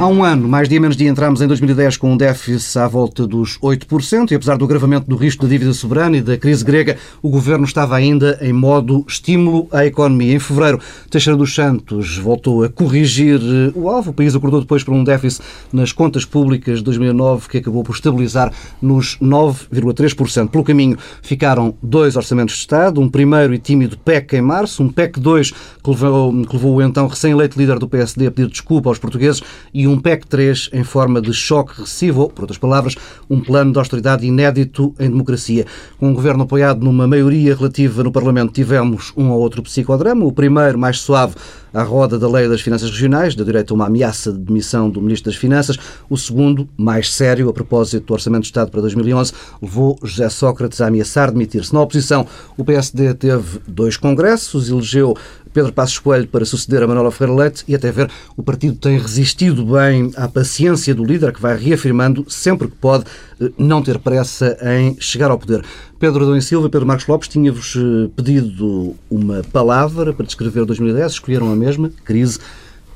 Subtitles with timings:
[0.00, 3.26] Há um ano, mais dia menos dia, entramos em 2010 com um déficit à volta
[3.26, 6.96] dos 8% e apesar do agravamento do risco da dívida soberana e da crise grega,
[7.20, 10.34] o governo estava ainda em modo estímulo à economia.
[10.34, 10.80] Em fevereiro,
[11.10, 14.10] Teixeira dos Santos voltou a corrigir eh, o alvo.
[14.10, 17.94] O país acordou depois por um déficit nas contas públicas de 2009 que acabou por
[17.94, 20.48] estabilizar nos 9,3%.
[20.48, 24.88] Pelo caminho ficaram dois orçamentos de Estado, um primeiro e tímido PEC em março, um
[24.88, 28.88] PEC 2 que levou, que levou o então recém-eleito líder do PSD a pedir desculpa
[28.88, 29.42] aos portugueses
[29.74, 32.96] e um PEC 3 em forma de choque recessivo, ou, por outras palavras,
[33.28, 35.66] um plano de austeridade inédito em democracia.
[35.98, 40.24] Com um governo apoiado numa maioria relativa no Parlamento, tivemos um ou outro psicodrama.
[40.24, 41.34] O primeiro, mais suave,
[41.72, 45.00] à roda da Lei das Finanças Regionais, da direito a uma ameaça de demissão do
[45.00, 45.76] Ministro das Finanças.
[46.08, 49.32] O segundo, mais sério, a propósito do Orçamento de Estado para 2011,
[49.62, 51.72] levou José Sócrates a ameaçar demitir-se.
[51.72, 55.16] Na oposição, o PSD teve dois congressos, elegeu
[55.52, 58.98] Pedro Passos Coelho para suceder a Manuela Ferreira Leite e até ver o partido tem
[58.98, 63.04] resistido bem à paciência do líder que vai reafirmando sempre que pode
[63.40, 65.64] eh, não ter pressa em chegar ao poder.
[65.98, 70.64] Pedro Adão e Silva e Pedro Marcos Lopes tinha-vos eh, pedido uma palavra para descrever
[70.64, 72.38] 2010, escolheram a mesma, crise.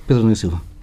[0.07, 0.74] Pedro Adão e Silva.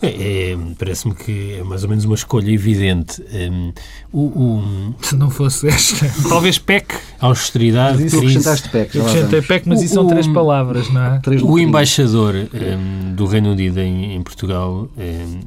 [0.00, 3.22] É, é, Parece-me que é mais ou menos uma escolha evidente.
[3.32, 3.72] Um,
[4.12, 6.94] o, o, Se não fosse esta, talvez PEC.
[7.20, 8.68] Austeridade, mas crise.
[8.70, 8.96] PEC.
[8.96, 11.18] Eu acrescentei PEC, mas o, isso são três palavras, não é?
[11.18, 15.40] Três o embaixador um, do Reino Unido em, em Portugal um,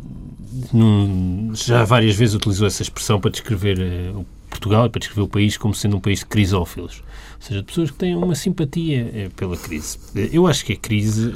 [0.74, 5.28] num, já várias vezes utilizou essa expressão para descrever uh, Portugal e para descrever o
[5.28, 7.02] país como sendo um país de crisófilos
[7.42, 9.98] ou seja, de pessoas que têm uma simpatia eh, pela crise.
[10.16, 11.34] Eh, eu acho que a crise,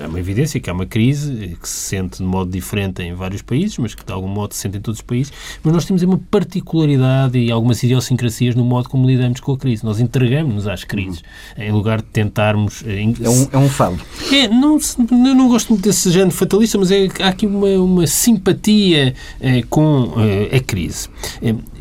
[0.00, 3.42] é uma evidência que há uma crise que se sente de modo diferente em vários
[3.42, 5.30] países, mas que de algum modo se sente em todos os países,
[5.62, 9.84] mas nós temos uma particularidade e algumas idiosincrasias no modo como lidamos com a crise.
[9.84, 11.22] Nós entregamos-nos às crises,
[11.58, 12.82] em lugar de tentarmos...
[12.86, 14.00] É um, é um falo.
[14.32, 18.06] É, não, eu não gosto muito desse género fatalista, mas é, há aqui uma, uma
[18.06, 21.10] simpatia é, com é, a crise.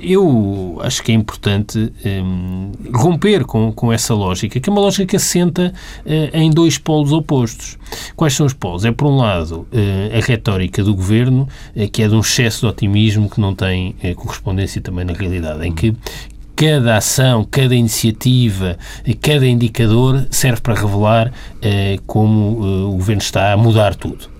[0.01, 1.91] Eu acho que é importante
[2.93, 5.73] romper com com, com essa lógica, que é uma lógica que assenta
[6.05, 7.77] uh, em dois polos opostos.
[8.15, 8.85] Quais são os polos?
[8.85, 12.61] É, por um lado, uh, a retórica do governo, uh, que é de um excesso
[12.61, 15.93] de otimismo que não tem correspondência também na realidade, em que
[16.55, 18.77] cada ação, cada iniciativa,
[19.21, 21.33] cada indicador serve para revelar
[22.05, 24.30] como o governo está a mudar tudo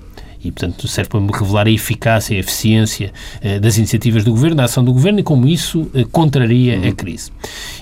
[0.43, 3.13] e, portanto, serve para me revelar a eficácia e a eficiência
[3.43, 6.87] uh, das iniciativas do Governo, da ação do Governo e como isso uh, contraria uhum.
[6.87, 7.31] a crise.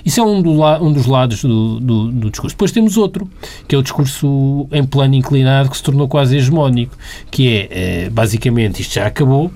[0.04, 2.54] Isso é um, do um dos lados do, do, do, discurso.
[2.54, 3.28] Depois temos outro,
[3.66, 6.96] que é o discurso em plano inclinado, que se tornou quase hegemónico,
[7.30, 9.50] que é, uh, basicamente, isto já acabou,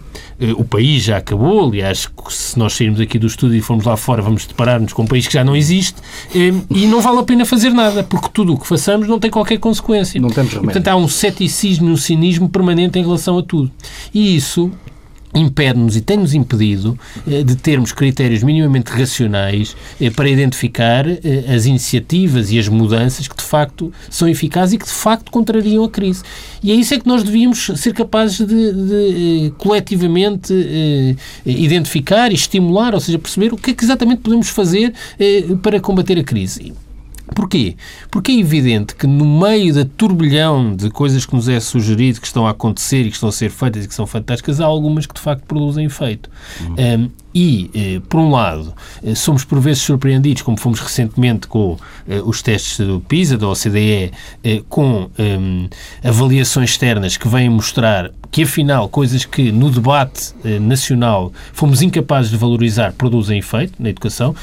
[0.57, 4.21] o país já acabou, aliás, se nós sairmos aqui do estúdio e formos lá fora,
[4.21, 5.97] vamos deparar-nos com um país que já não existe
[6.35, 9.59] e não vale a pena fazer nada, porque tudo o que façamos não tem qualquer
[9.59, 10.21] consequência.
[10.21, 10.73] Não temos remédio.
[10.73, 13.71] portanto, há um ceticismo e um cinismo permanente em relação a tudo.
[14.13, 14.71] E isso
[15.35, 21.19] impede-nos e tem-nos impedido eh, de termos critérios minimamente racionais eh, para identificar eh,
[21.55, 25.85] as iniciativas e as mudanças que de facto são eficazes e que de facto contrariam
[25.85, 26.23] a crise.
[26.63, 30.55] E é isso é que nós devíamos ser capazes de, de coletivamente
[31.45, 34.95] identificar e estimular, ou seja, perceber o que é que exatamente podemos fazer
[35.63, 36.73] para combater a crise.
[37.35, 37.77] Porquê?
[38.11, 42.27] Porque é evidente que no meio da turbilhão de coisas que nos é sugerido, que
[42.27, 45.07] estão a acontecer e que estão a ser feitas e que são fantásticas, há algumas
[45.07, 46.31] que de facto produzem efeito.
[46.61, 46.75] Uhum.
[46.79, 48.73] Um, e, eh, por um lado,
[49.03, 51.77] eh, somos por vezes surpreendidos, como fomos recentemente com
[52.09, 54.13] eh, os testes do PISA, da OCDE,
[54.69, 55.69] com um,
[56.03, 62.37] avaliações externas que vêm mostrar que, afinal, coisas que no debate nacional fomos incapazes de
[62.37, 64.35] valorizar produzem efeito na educação.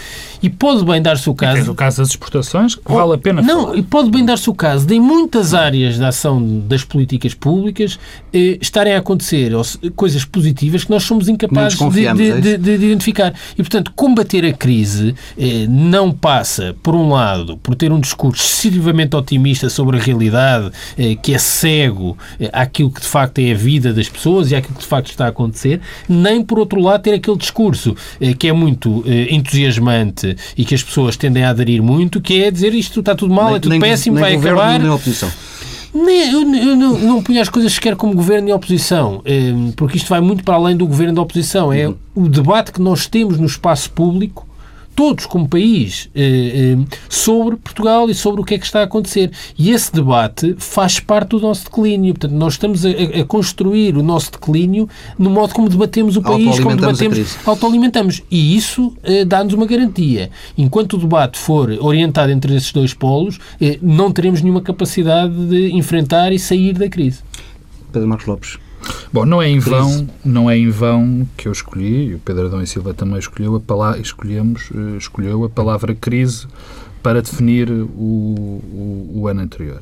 [0.42, 1.72] E pode bem dar-se o caso.
[1.72, 3.78] o caso das exportações, que vale a pena Não, falar.
[3.78, 8.00] e pode bem dar-se o caso de, em muitas áreas da ação das políticas públicas,
[8.34, 9.52] estarem a acontecer
[9.96, 13.34] coisas positivas que nós somos incapazes de, de, é de, de identificar.
[13.54, 18.44] E, portanto, combater a crise eh, não passa, por um lado, por ter um discurso
[18.44, 23.52] excessivamente otimista sobre a realidade, eh, que é cego eh, àquilo que de facto é
[23.52, 26.82] a vida das pessoas e àquilo que de facto está a acontecer, nem, por outro
[26.82, 31.44] lado, ter aquele discurso eh, que é muito eh, entusiasmante e que as pessoas tendem
[31.44, 34.16] a aderir muito, que é dizer isto está tudo mal, nem, é tudo nem, péssimo,
[34.16, 34.80] nem vai acabar.
[34.80, 35.32] Nem oposição.
[35.94, 40.08] Nem, eu, eu não, não as coisas sequer como governo e oposição, eh, porque isto
[40.08, 41.74] vai muito para além do governo da oposição.
[41.74, 41.96] É uhum.
[42.16, 44.48] o debate que nós temos no espaço público
[44.96, 48.84] todos como país, eh, eh, sobre Portugal e sobre o que é que está a
[48.84, 49.32] acontecer.
[49.58, 52.14] E esse debate faz parte do nosso declínio.
[52.14, 56.60] Portanto, nós estamos a, a construir o nosso declínio no modo como debatemos o país,
[56.60, 58.22] como debatemos, autoalimentamos.
[58.30, 60.30] E isso eh, dá-nos uma garantia.
[60.58, 63.40] Enquanto o debate for orientado entre esses dois polos,
[63.82, 67.20] não teremos nenhuma capacidade de enfrentar e sair da crise.
[67.92, 68.71] Pedro Marcos Lopes.
[69.14, 72.46] Bom, não é em vão, não é em vão que eu escolhi, e o Pedro
[72.46, 76.48] Adão e Silva também escolheu a palavra, escolhemos, eh, escolheu a palavra crise
[77.04, 79.82] para definir o, o, o ano anterior.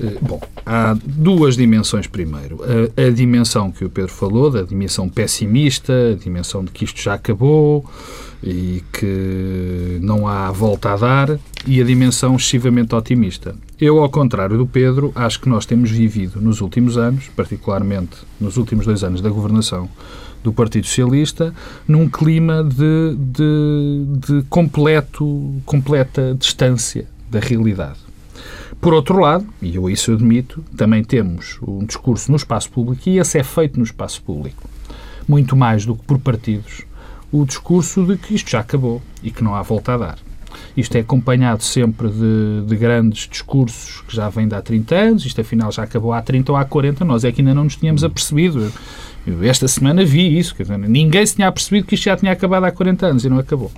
[0.00, 2.60] Eh, bom, há duas dimensões primeiro.
[2.62, 7.00] A, a, dimensão que o Pedro falou, da dimensão pessimista, a dimensão de que isto
[7.00, 7.84] já acabou
[8.42, 13.54] e que não há volta a dar, e a dimensão excessivamente otimista.
[13.80, 18.56] Eu, ao contrário do Pedro, acho que nós temos vivido nos últimos anos, particularmente nos
[18.56, 19.88] últimos dois anos da governação
[20.42, 21.52] do Partido Socialista,
[21.86, 28.07] num clima de, de, de completo, completa distância da realidade.
[28.80, 33.18] Por outro lado, e eu isso admito, também temos um discurso no espaço público, e
[33.18, 34.68] esse é feito no espaço público,
[35.26, 36.82] muito mais do que por partidos,
[37.32, 40.18] o discurso de que isto já acabou e que não há volta a dar.
[40.76, 45.26] Isto é acompanhado sempre de, de, grandes discursos que já vêm de há 30 anos,
[45.26, 47.76] isto afinal já acabou há 30 ou há 40, nós é que ainda não nos
[47.76, 48.72] tínhamos apercebido.
[49.26, 52.64] Eu, esta semana vi isso, dizer, ninguém se tinha apercebido que isto já tinha acabado
[52.64, 53.70] há 40 anos e não acabou.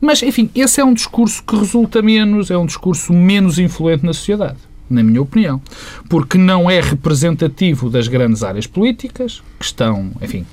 [0.00, 4.12] Mas, enfim, esse é um discurso que resulta menos, é um discurso menos influente na
[4.12, 4.58] sociedade
[4.90, 5.60] na minha opinião,
[6.08, 10.44] porque não é representativo das grandes áreas políticas, que estão, enfim,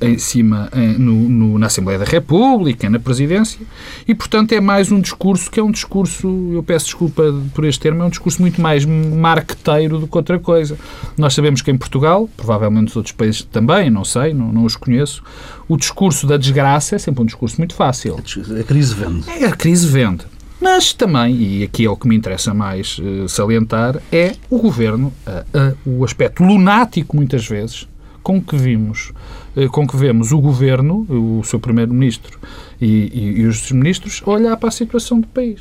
[0.00, 3.60] em cima eh, no, no, na Assembleia da República, na Presidência,
[4.06, 7.22] e, portanto, é mais um discurso que é um discurso, eu peço desculpa
[7.54, 10.76] por este termo, é um discurso muito mais marqueteiro do que outra coisa.
[11.16, 14.76] Nós sabemos que em Portugal, provavelmente nos outros países também, não sei, não, não os
[14.76, 15.22] conheço,
[15.68, 18.16] o discurso da desgraça é sempre um discurso muito fácil.
[18.16, 19.30] A crise vende.
[19.30, 20.24] É, a crise vende.
[20.60, 25.12] Mas também, e aqui é o que me interessa mais uh, salientar, é o governo,
[25.26, 27.86] uh, uh, o aspecto lunático, muitas vezes,
[28.26, 29.12] com que vimos,
[29.56, 32.40] eh, com que vemos o governo, o seu primeiro-ministro
[32.80, 35.60] e, e, e, os ministros olhar para a situação do país.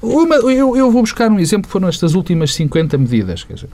[0.00, 3.44] Uma, eu, eu, vou buscar um exemplo foram estas últimas 50 medidas.
[3.44, 3.68] Quer dizer,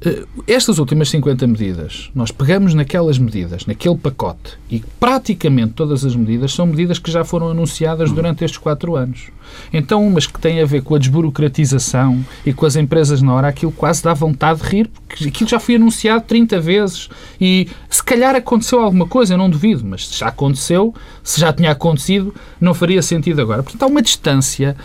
[0.00, 6.16] eh, estas últimas 50 medidas, nós pegamos naquelas medidas, naquele pacote, e praticamente todas as
[6.16, 9.28] medidas são medidas que já foram anunciadas durante estes quatro anos.
[9.72, 13.48] Então, umas que têm a ver com a desburocratização e com as empresas na hora,
[13.48, 17.08] aquilo quase dá vontade de rir, porque aquilo já foi anunciado 30 vezes
[17.40, 21.52] e se calhar aconteceu alguma coisa, eu não duvido, mas se já aconteceu, se já
[21.52, 23.62] tinha acontecido, não faria sentido agora.
[23.62, 24.76] Portanto, há uma distância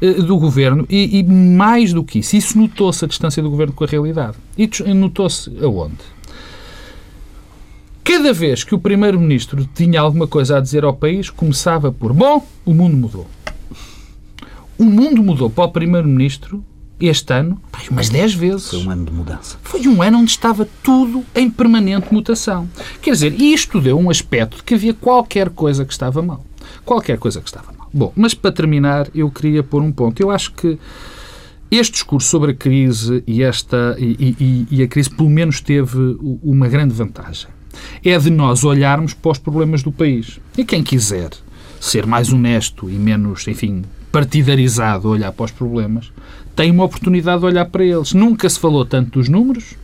[0.00, 3.72] uh, do governo e, e, mais do que isso, isso notou-se a distância do governo
[3.72, 4.36] com a realidade.
[4.56, 6.20] E notou-se aonde?
[8.02, 12.44] Cada vez que o Primeiro-Ministro tinha alguma coisa a dizer ao país, começava por: Bom,
[12.64, 13.26] o mundo mudou.
[14.80, 16.64] O mundo mudou para o Primeiro-Ministro
[16.98, 17.60] este ano
[17.90, 18.70] umas 10 vezes.
[18.70, 19.58] Foi um ano de mudança.
[19.62, 22.66] Foi um ano onde estava tudo em permanente mutação.
[23.02, 26.42] Quer dizer, isto deu um aspecto de que havia qualquer coisa que estava mal.
[26.82, 27.90] Qualquer coisa que estava mal.
[27.92, 30.18] Bom, mas para terminar, eu queria pôr um ponto.
[30.18, 30.78] Eu acho que
[31.70, 36.16] este discurso sobre a crise e, esta, e, e, e a crise pelo menos teve
[36.42, 37.50] uma grande vantagem.
[38.02, 40.40] É de nós olharmos para os problemas do país.
[40.56, 41.32] E quem quiser
[41.78, 46.12] ser mais honesto e menos, enfim, partidarizado olhar para os problemas,
[46.54, 48.12] tem uma oportunidade de olhar para eles.
[48.12, 49.74] Nunca se falou tanto dos números,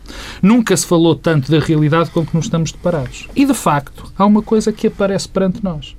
[0.42, 3.28] nunca se falou tanto da realidade com que nos estamos deparados.
[3.34, 5.96] E, de facto, há uma coisa que aparece perante nós.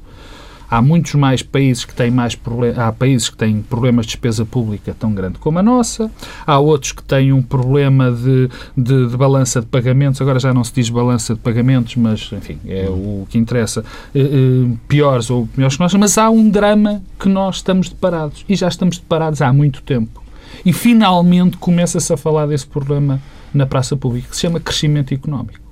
[0.70, 2.38] Há muitos mais países que têm mais
[2.76, 6.12] há países que têm problemas de despesa pública tão grande como a nossa,
[6.46, 10.64] há outros que têm um problema de, de, de balança de pagamentos, agora já não
[10.64, 13.84] se diz balança de pagamentos, mas enfim, é o que interessa,
[14.14, 18.44] eh, eh, piores ou piores que nós, mas há um drama que nós estamos deparados
[18.48, 20.24] e já estamos deparados há muito tempo.
[20.66, 23.22] E finalmente começa-se a falar desse problema
[23.54, 25.67] na praça pública, que se chama crescimento económico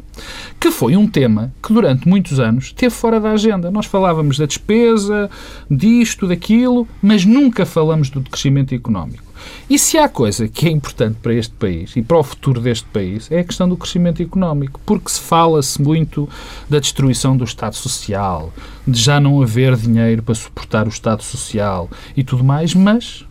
[0.59, 3.71] que foi um tema que durante muitos anos esteve fora da agenda.
[3.71, 5.29] Nós falávamos da despesa,
[5.69, 9.25] disto, daquilo, mas nunca falamos do crescimento económico.
[9.69, 12.85] E se há coisa que é importante para este país e para o futuro deste
[12.85, 16.29] país é a questão do crescimento económico, porque se fala-se muito
[16.69, 18.53] da destruição do Estado Social,
[18.87, 23.25] de já não haver dinheiro para suportar o Estado Social e tudo mais, mas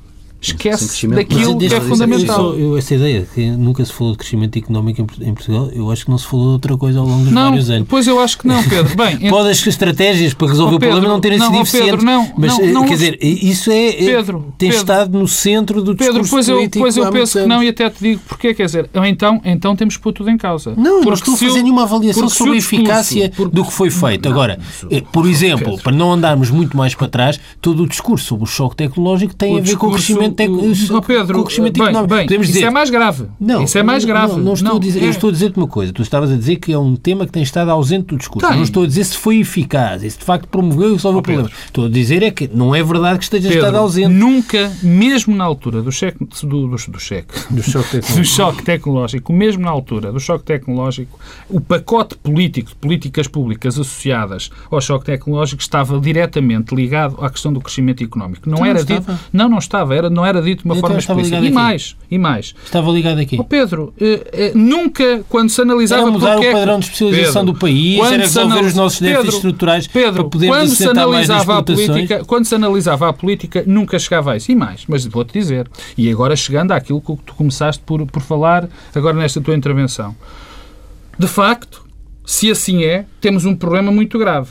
[0.53, 2.55] esquece daquilo que é fundamental.
[2.55, 6.11] Eu, essa ideia que nunca se falou de crescimento económico em, Portugal, eu acho que
[6.11, 7.89] não se falou de outra coisa ao longo dos não, vários anos.
[7.89, 8.95] Pois eu acho que não, Pedro.
[8.97, 12.05] Bem, Pode as estratégias para resolver oh, Pedro, o problema não terem sido eficientes, Pedro,
[12.05, 15.97] não, mas não, não, quer dizer, isso é, Pedro, tem Pedro, estado no centro do
[15.97, 18.67] Pedro, discurso pois eu, pois eu penso que não e até te digo porquê, quer
[18.67, 20.75] dizer, então, então temos que pôr tudo em causa.
[20.77, 24.29] Não, não estou a fazer nenhuma avaliação sobre a eficácia do que foi feito.
[24.29, 24.59] Agora,
[24.91, 28.47] eh, por exemplo, para não andarmos muito mais para trás, todo o discurso sobre o
[28.47, 32.15] choque tecnológico tem a ver com o crescimento o, o, Pedro, o crescimento bem, económico.
[32.15, 33.27] Bem, Podemos isso dizer, é mais grave.
[33.41, 34.33] Não, isso é mais grave.
[34.33, 35.07] Não, não estou não, a dizer, é.
[35.07, 35.93] eu estou a dizer-te uma coisa.
[35.93, 38.47] Tu estavas a dizer que é um tema que tem estado ausente do discurso.
[38.47, 38.57] Tem.
[38.57, 41.53] Não estou a dizer se foi eficaz, se de facto promoveu e resolveu oh, problemas.
[41.67, 44.09] Estou a dizer é que não é verdade que esteja Pedro, estado ausente.
[44.09, 48.19] Nunca, mesmo na altura do cheque, do, do, do cheque, do choque, tecnológico.
[48.19, 53.79] do choque tecnológico, mesmo na altura do choque tecnológico, o pacote político de políticas públicas
[53.79, 58.49] associadas ao choque tecnológico estava diretamente ligado à questão do crescimento económico.
[58.49, 60.99] Não, então era dito, não, não estava, era, não era dito de uma então forma
[60.99, 61.39] explícita.
[61.39, 62.55] E mais, e mais.
[62.65, 63.37] Estava ligado aqui.
[63.39, 66.03] Oh, Pedro, eh, eh, nunca, quando se analisava...
[66.03, 69.35] Era mudar o é padrão de especialização Pedro, do país, era resolver os nossos déficits
[69.35, 73.99] estruturais Pedro, para podermos quando se analisava a política, Quando se analisava a política, nunca
[73.99, 74.51] chegava a isso.
[74.51, 75.69] E mais, mas vou-te dizer.
[75.97, 80.15] E agora chegando àquilo que tu começaste por, por falar, agora nesta tua intervenção.
[81.19, 81.85] De facto,
[82.25, 84.51] se assim é, temos um problema muito grave.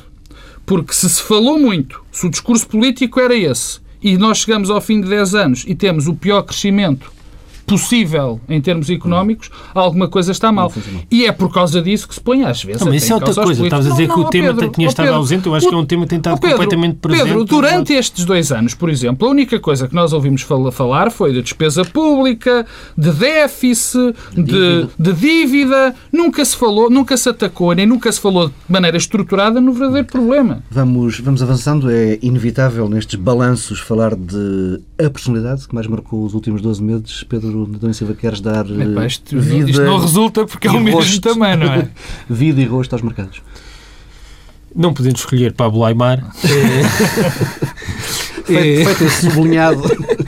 [0.65, 4.81] Porque se se falou muito, se o discurso político era esse, e nós chegamos ao
[4.81, 7.12] fim de 10 anos e temos o pior crescimento
[7.65, 10.72] possível em termos económicos, alguma coisa está mal.
[11.10, 12.82] E é por causa disso que se põe às vezes.
[12.82, 13.63] Não, mas isso é outra coisa.
[13.63, 15.48] Estavas a dizer não, que o tema Pedro, tinha estado Pedro, ausente.
[15.48, 17.27] Eu acho que é um tema que tem estado Pedro, completamente presente.
[17.27, 21.34] Pedro, durante estes dois anos, por exemplo, a única coisa que nós ouvimos falar foi
[21.34, 22.65] de despesa pública,
[22.98, 25.96] de déficit, de, de dívida.
[26.12, 30.08] Nunca se falou, nunca se atacou, nem nunca se falou de maneira estruturada no verdadeiro
[30.08, 30.63] problema.
[30.70, 31.89] Vamos, vamos avançando.
[31.89, 37.24] É inevitável nestes balanços falar de a personalidade que mais marcou os últimos 12 meses,
[37.24, 41.22] Pedro Adão Silva, queres dar Epá, isto, vida isto não resulta porque é o mesmo
[41.22, 41.88] também, não é?
[42.29, 43.41] vida e rosto aos mercados.
[44.75, 46.24] Não podendo escolher Pablo Aymar.
[48.45, 49.81] feito, feito esse sublinhado.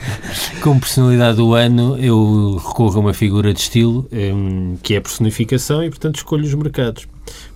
[0.62, 5.00] Como personalidade do ano, eu recorro a uma figura de estilo um, que é a
[5.00, 7.06] personificação e, portanto, escolho os mercados.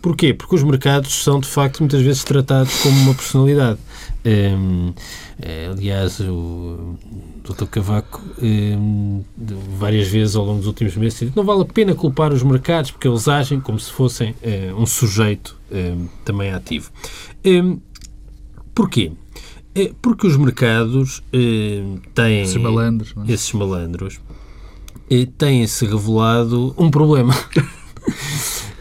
[0.01, 0.35] Porquê?
[0.35, 3.79] Porque os mercados são, de facto, muitas vezes tratados como uma personalidade.
[4.25, 4.93] Um,
[5.41, 6.97] é, aliás, o
[7.43, 7.65] Dr.
[7.67, 9.25] Cavaco um,
[9.79, 12.91] várias vezes ao longo dos últimos meses disse não vale a pena culpar os mercados
[12.91, 14.35] porque eles agem como se fossem
[14.75, 15.59] um, um sujeito
[16.25, 16.91] também ativo.
[18.75, 19.13] porquê?
[19.75, 21.23] É porque os mercados
[22.15, 23.33] têm esses malandros, é?
[23.33, 24.21] esses malandros
[25.37, 27.35] têm-se revelado um problema.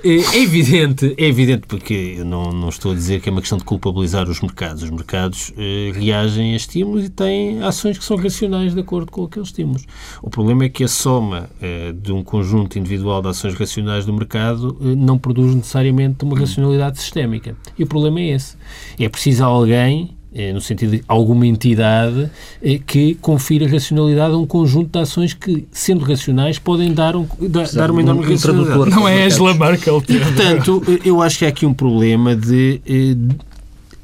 [0.03, 3.41] É, é evidente, é evidente, porque eu não, não estou a dizer que é uma
[3.41, 4.83] questão de culpabilizar os mercados.
[4.83, 9.23] Os mercados eh, reagem a estímulos e têm ações que são racionais de acordo com
[9.23, 9.85] aqueles estímulos.
[10.21, 14.13] O problema é que a soma eh, de um conjunto individual de ações racionais do
[14.13, 17.57] mercado eh, não produz necessariamente uma racionalidade sistémica.
[17.77, 18.55] E o problema é esse.
[18.99, 20.18] É preciso alguém
[20.53, 22.29] no sentido de alguma entidade
[22.61, 27.27] é, que confira racionalidade a um conjunto de ações que, sendo racionais, podem dar, um,
[27.41, 28.89] dar, dar uma enorme um racionalidade.
[28.91, 30.03] Não é Angela Merkel.
[30.07, 33.17] E, portanto, eu acho que há aqui um problema de, de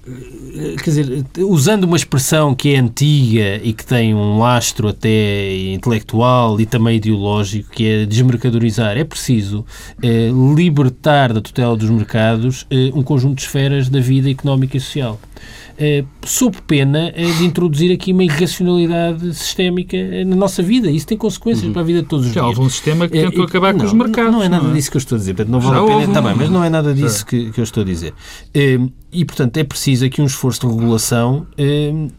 [0.08, 5.74] eh, quer dizer, usando uma expressão que é antiga e que tem um lastro até
[5.74, 9.66] intelectual e também ideológico, que é desmercadorizar, é preciso
[10.02, 14.80] é, libertar da tutela dos mercados é, um conjunto de esferas da vida económica e
[14.80, 15.20] social.
[15.35, 15.35] eh,
[16.26, 20.90] sob pena eh, de introduzir aqui uma irracionalidade sistémica eh, na nossa vida.
[20.90, 21.74] Isso tem consequências uhum.
[21.74, 22.58] para a vida de todos os Já dias.
[22.58, 24.32] houve um sistema que tentou acabar não, com os mercados.
[24.32, 24.74] Não, é nada não é?
[24.74, 25.48] disso que eu estou a dizer.
[25.48, 27.82] Não vale a pena, tá bem, mas não é nada disso que, que eu estou
[27.82, 28.14] a dizer.
[29.12, 31.48] E, portanto, é preciso aqui um esforço de regulação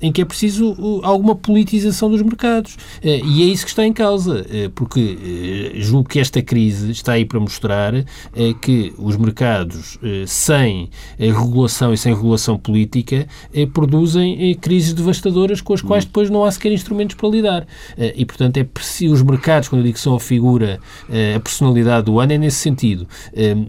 [0.00, 2.76] em que é preciso alguma politização dos mercados.
[3.02, 7.38] E é isso que está em causa, porque julgo que esta crise está aí para
[7.38, 7.92] mostrar
[8.62, 15.72] que os mercados, sem regulação e sem regulação política, eh, produzem eh, crises devastadoras com
[15.74, 16.08] as quais hum.
[16.08, 17.66] depois não há sequer instrumentos para lidar.
[17.96, 20.80] Eh, e, portanto, é preciso, os mercados, quando eu digo que são a figura,
[21.34, 23.06] a personalidade do ano, é nesse sentido.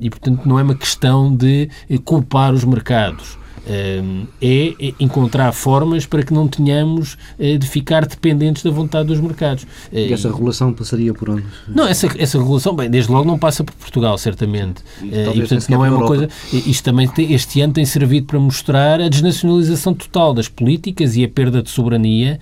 [0.01, 1.69] E, portanto, não é uma questão de
[2.03, 3.37] culpar os mercados
[3.69, 9.67] é encontrar formas para que não tenhamos eh, de ficar dependentes da vontade dos mercados.
[9.91, 11.43] E essa regulação passaria por onde?
[11.67, 14.81] Não, essa, essa regulação, bem, desde logo não passa por Portugal, certamente.
[15.01, 16.29] E, eh, e portanto, não é uma coisa.
[16.51, 21.29] Isto também, este ano tem servido para mostrar a desnacionalização total das políticas e a
[21.29, 22.39] perda de soberania.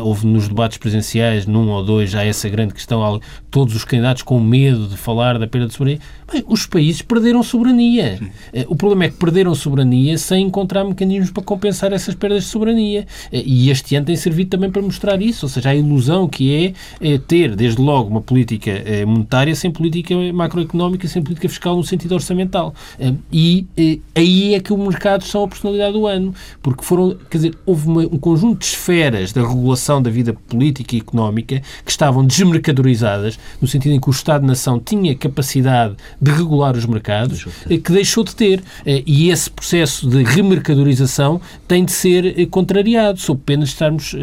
[0.00, 3.20] Houve nos debates presenciais, num ou dois, já essa grande questão,
[3.50, 6.00] todos os candidatos com medo de falar da perda de soberania.
[6.32, 8.18] Bem, os países perderam soberania.
[8.54, 12.50] Eh, o problema é que perderam soberania sem encontrar mecanismos para compensar essas perdas de
[12.50, 13.06] soberania.
[13.32, 16.74] Eh, e este ano tem servido também para mostrar isso, ou seja, a ilusão que
[17.00, 21.76] é, é ter, desde logo, uma política eh, monetária sem política macroeconómica, sem política fiscal
[21.76, 22.74] no sentido orçamental.
[23.32, 23.66] E
[24.14, 27.86] aí é que os mercados são a personalidade do ano, porque foram, quer dizer, houve
[27.86, 33.38] uma, um conjunto de esferas da regulação da vida política e económica que estavam desmercadorizadas,
[33.60, 38.34] no sentido em que o Estado-nação tinha capacidade de regular os mercados, que deixou de
[38.34, 38.62] ter.
[38.84, 44.14] E esse processo de de remercadorização tem de ser contrariado, sob pena de estarmos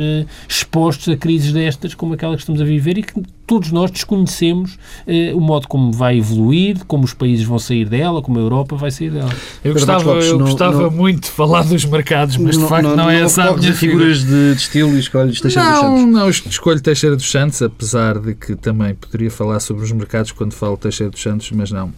[0.47, 4.77] expostos a crises destas como aquela que estamos a viver e que todos nós desconhecemos
[5.07, 8.75] eh, o modo como vai evoluir, como os países vão sair dela, como a Europa
[8.75, 9.31] vai sair dela.
[9.63, 12.83] Eu gostava, Lopes, eu não, gostava não, muito de falar dos mercados, mas de facto
[12.83, 15.81] não, não é essa a minha figuras de, de, estilo e escolhes Teixeira não, dos
[15.81, 16.13] Santos.
[16.13, 20.53] Não, escolho Teixeira dos Santos, apesar de que também poderia falar sobre os mercados quando
[20.53, 21.91] falo Teixeira dos Santos, mas não.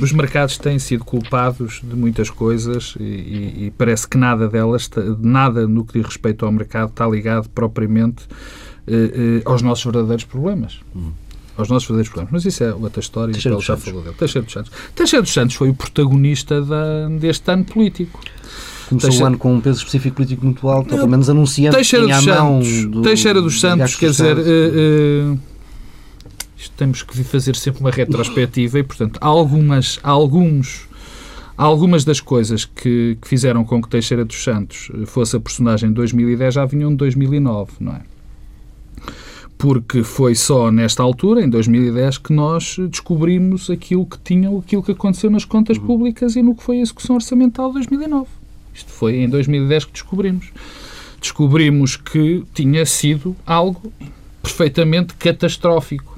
[0.00, 4.88] Os mercados têm sido culpados de muitas coisas e, e, parece que nada delas,
[5.20, 8.24] nada no que diz respeito ao mercado está ligado propriamente
[8.86, 10.80] eh, eh, aos nossos verdadeiros problemas.
[10.94, 11.10] Hum.
[11.56, 12.32] Aos nossos verdadeiros problemas.
[12.32, 14.14] Mas isso é outra história Teixeira e já falou dele.
[14.16, 14.72] Teixeira dos Santos.
[14.94, 18.20] Teixeira dos Santos foi o protagonista da, deste ano político.
[18.88, 19.24] Começou Teixeira...
[19.24, 22.12] o ano com um peso específico político muito alto, ou pelo menos anunciando Teixeira que
[22.12, 25.38] dos Santos, do, Teixeira dos Santos, quer dizer, uh, uh,
[26.76, 30.88] temos que fazer sempre uma retrospectiva e, portanto, há algumas, há alguns,
[31.56, 35.90] há algumas das coisas que, que, fizeram com que Teixeira dos Santos fosse a personagem
[35.90, 38.02] de 2010 já vinham de 2009, não é?
[39.58, 44.92] porque foi só nesta altura, em 2010, que nós descobrimos aquilo que tinha, aquilo que
[44.92, 45.86] aconteceu nas contas uhum.
[45.86, 48.28] públicas e no que foi a execução orçamental de 2009.
[48.72, 50.52] Isto foi em 2010 que descobrimos.
[51.20, 53.92] Descobrimos que tinha sido algo
[54.40, 56.17] perfeitamente catastrófico.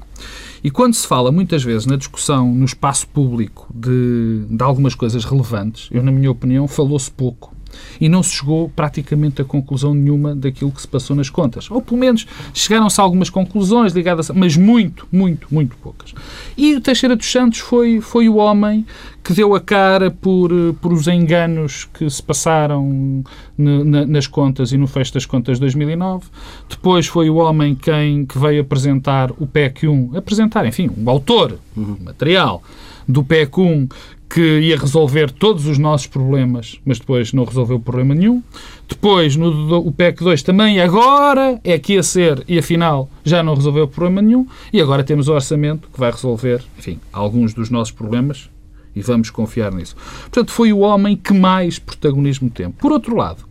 [0.63, 5.25] E quando se fala muitas vezes na discussão no espaço público de, de algumas coisas
[5.25, 7.51] relevantes, eu, na minha opinião, falou-se pouco
[7.99, 11.69] e não se chegou praticamente a conclusão nenhuma daquilo que se passou nas contas.
[11.69, 16.13] Ou pelo menos chegaram-se a algumas conclusões ligadas, a, mas muito, muito, muito poucas.
[16.57, 18.85] E o Teixeira dos Santos foi, foi o homem
[19.23, 20.51] que deu a cara por,
[20.81, 23.23] por os enganos que se passaram
[23.57, 26.25] na, nas contas e no fecho das contas de 2009.
[26.69, 31.57] Depois foi o homem quem que veio apresentar o PEC 1, apresentar, enfim, o autor,
[31.75, 31.97] uhum.
[32.01, 32.63] material
[33.07, 33.87] do PEC 1
[34.33, 38.41] que ia resolver todos os nossos problemas, mas depois não resolveu problema nenhum.
[38.87, 43.53] Depois, no o PEC 2 também, agora é que ia ser, e afinal já não
[43.53, 44.47] resolveu problema nenhum.
[44.71, 48.49] E agora temos o orçamento que vai resolver, enfim, alguns dos nossos problemas
[48.95, 49.95] e vamos confiar nisso.
[50.21, 52.71] Portanto, foi o homem que mais protagonismo teve.
[52.73, 53.43] Por outro lado,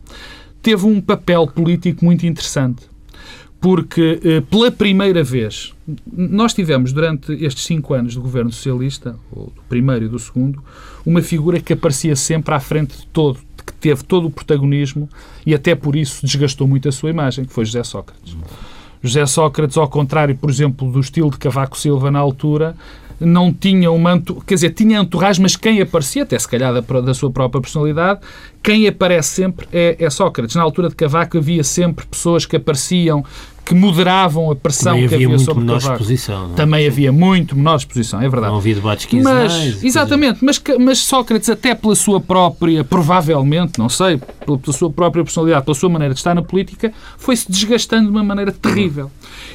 [0.63, 2.91] teve um papel político muito interessante
[3.61, 5.75] porque eh, pela primeira vez
[6.11, 10.63] nós tivemos durante estes cinco anos do governo socialista, ou do primeiro e do segundo,
[11.05, 15.09] uma figura que aparecia sempre à frente de todo, que teve todo o protagonismo
[15.45, 18.35] e até por isso desgastou muito a sua imagem, que foi José Sócrates.
[19.03, 22.75] José Sócrates, ao contrário, por exemplo, do estilo de Cavaco Silva na altura,
[23.21, 24.21] não tinha uma.
[24.47, 28.21] Quer dizer, tinha entourage, mas quem aparecia, até se calhar da, da sua própria personalidade,
[28.63, 30.57] quem aparece sempre é, é, Sócrates.
[30.57, 33.25] Na altura de Cavaco havia sempre pessoas que apareciam
[33.65, 35.95] que moderavam a pressão Também que havia, havia sobre menor Cavaco.
[35.95, 36.55] Exposição, é?
[36.57, 38.53] Também havia muito menor exposição, é verdade.
[38.53, 39.53] Não havia debates quinzenais.
[39.53, 44.91] Mas, exatamente, mas, mas Sócrates, até pela sua própria, provavelmente, não sei, pela, pela sua
[44.91, 49.09] própria personalidade, pela sua maneira de estar na política, foi-se desgastando de uma maneira terrível.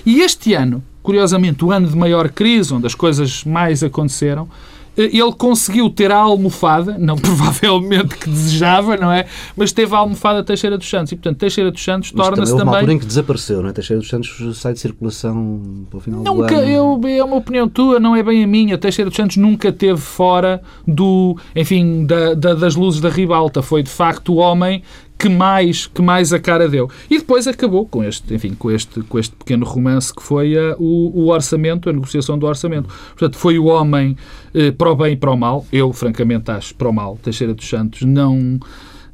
[0.05, 4.49] E este ano, curiosamente, o ano de maior crise, onde as coisas mais aconteceram,
[4.97, 9.27] ele conseguiu ter a almofada, não provavelmente que desejava, não é?
[9.55, 11.11] Mas teve a almofada Teixeira dos Santos.
[11.11, 12.63] E, portanto, Teixeira dos Santos torna-se também...
[12.65, 13.73] uma altura em que desapareceu, não é?
[13.73, 16.69] Teixeira dos Santos sai de circulação para o final nunca, do ano.
[16.69, 18.77] Eu, é uma opinião tua, não é bem a minha.
[18.77, 23.61] Teixeira dos Santos nunca teve fora do, enfim, da, da, das luzes da ribalta.
[23.61, 24.81] Foi, de facto, o homem
[25.25, 26.87] que mais, que mais a cara deu.
[27.09, 30.75] E depois acabou com este, enfim, com este, com este pequeno romance que foi uh,
[30.77, 32.87] o, o, orçamento, a negociação do orçamento.
[33.09, 34.15] Portanto, foi o homem
[34.53, 35.65] uh, para o bem e para o mal.
[35.71, 37.17] Eu, francamente, acho para o mal.
[37.23, 38.59] Teixeira dos Santos não...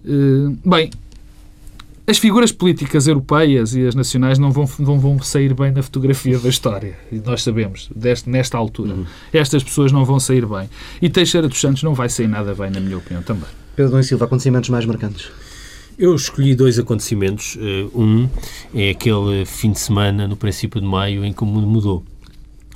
[0.03, 0.89] Uh, bem,
[2.05, 6.37] as figuras políticas europeias e as nacionais não vão, não vão sair bem na fotografia
[6.37, 6.97] da história.
[7.09, 8.95] E nós sabemos, deste, nesta altura.
[8.95, 9.05] Uhum.
[9.31, 10.69] Estas pessoas não vão sair bem.
[11.01, 13.47] E Teixeira dos Santos não vai sair nada bem, na minha opinião, também.
[13.77, 15.31] Pedro Dom Silva, acontecimentos mais marcantes?
[15.97, 17.57] Eu escolhi dois acontecimentos.
[17.59, 18.27] Eh, um
[18.73, 22.03] é aquele fim de semana, no princípio de maio, em que o mundo mudou.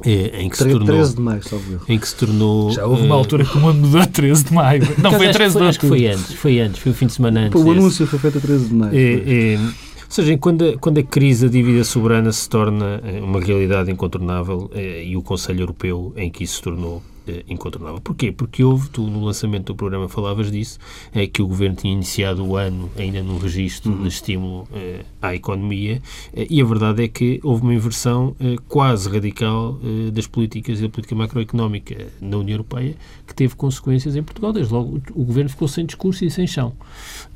[0.03, 2.71] É, em que 13, se tornou, 13 de maio, só Em que se tornou.
[2.71, 4.81] Já houve uma uh, altura que o mundo mudou a 13 de maio.
[5.01, 5.69] Não, foi 13 de maio.
[5.69, 7.61] Acho que foi antes, foi antes, foi o fim de semana antes.
[7.61, 8.93] O anúncio foi feito a 13 de maio.
[8.93, 9.71] É, é, ou
[10.09, 15.15] seja, quando a, quando a crise da dívida soberana se torna uma realidade incontornável e
[15.15, 17.01] o Conselho Europeu em que isso se tornou
[17.47, 17.99] incontornável.
[18.01, 18.31] Porquê?
[18.31, 20.79] Porque houve, tu no lançamento do programa falavas disso,
[21.13, 24.03] é que o Governo tinha iniciado o ano ainda num registro uhum.
[24.03, 26.01] de estímulo eh, à economia
[26.33, 30.79] eh, e a verdade é que houve uma inversão eh, quase radical eh, das políticas
[30.79, 32.95] e da política macroeconómica na União Europeia
[33.27, 34.53] que teve consequências em Portugal.
[34.53, 36.73] Desde logo o, Governo ficou sem discurso e sem chão.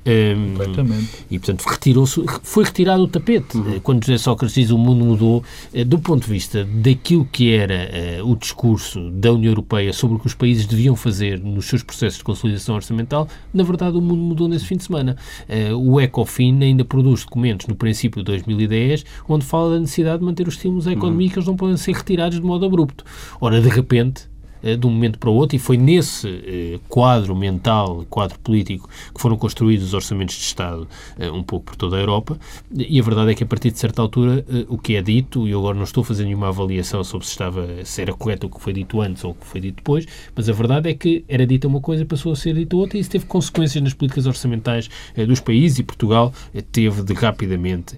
[0.05, 1.25] Um, Completamente.
[1.29, 3.57] E, portanto, retirou-se, foi retirado o tapete.
[3.57, 3.79] Uhum.
[3.79, 5.43] Quando José Sócrates diz o mundo mudou,
[5.87, 10.19] do ponto de vista daquilo que era o discurso da União Europeia Europeia sobre o
[10.19, 14.21] que os países deviam fazer nos seus processos de consolidação orçamental, na verdade o mundo
[14.21, 15.15] mudou nesse fim de semana.
[15.47, 20.25] Uh, o ECOFIN ainda produz documentos no princípio de 2010 onde fala da necessidade de
[20.25, 23.03] manter os estímulos à economia que eles não podem ser retirados de modo abrupto.
[23.39, 24.28] Ora, de repente, eh,
[24.61, 29.21] de um momento para o outro, e foi nesse eh, quadro mental, quadro político, que
[29.21, 32.37] foram construídos os orçamentos de Estado eh, um pouco por toda a Europa.
[32.75, 35.51] E a verdade é que, a partir de certa altura, o que é dito, e
[35.51, 38.59] eu agora não estou fazer nenhuma avaliação sobre se, estava, se era correto o que
[38.59, 41.45] foi dito antes ou o que foi dito depois, mas a verdade é que era
[41.45, 44.89] dita uma coisa passou a ser dita outra, e isso teve consequências nas políticas orçamentais
[45.27, 46.33] dos países, e Portugal
[46.71, 47.97] teve de rapidamente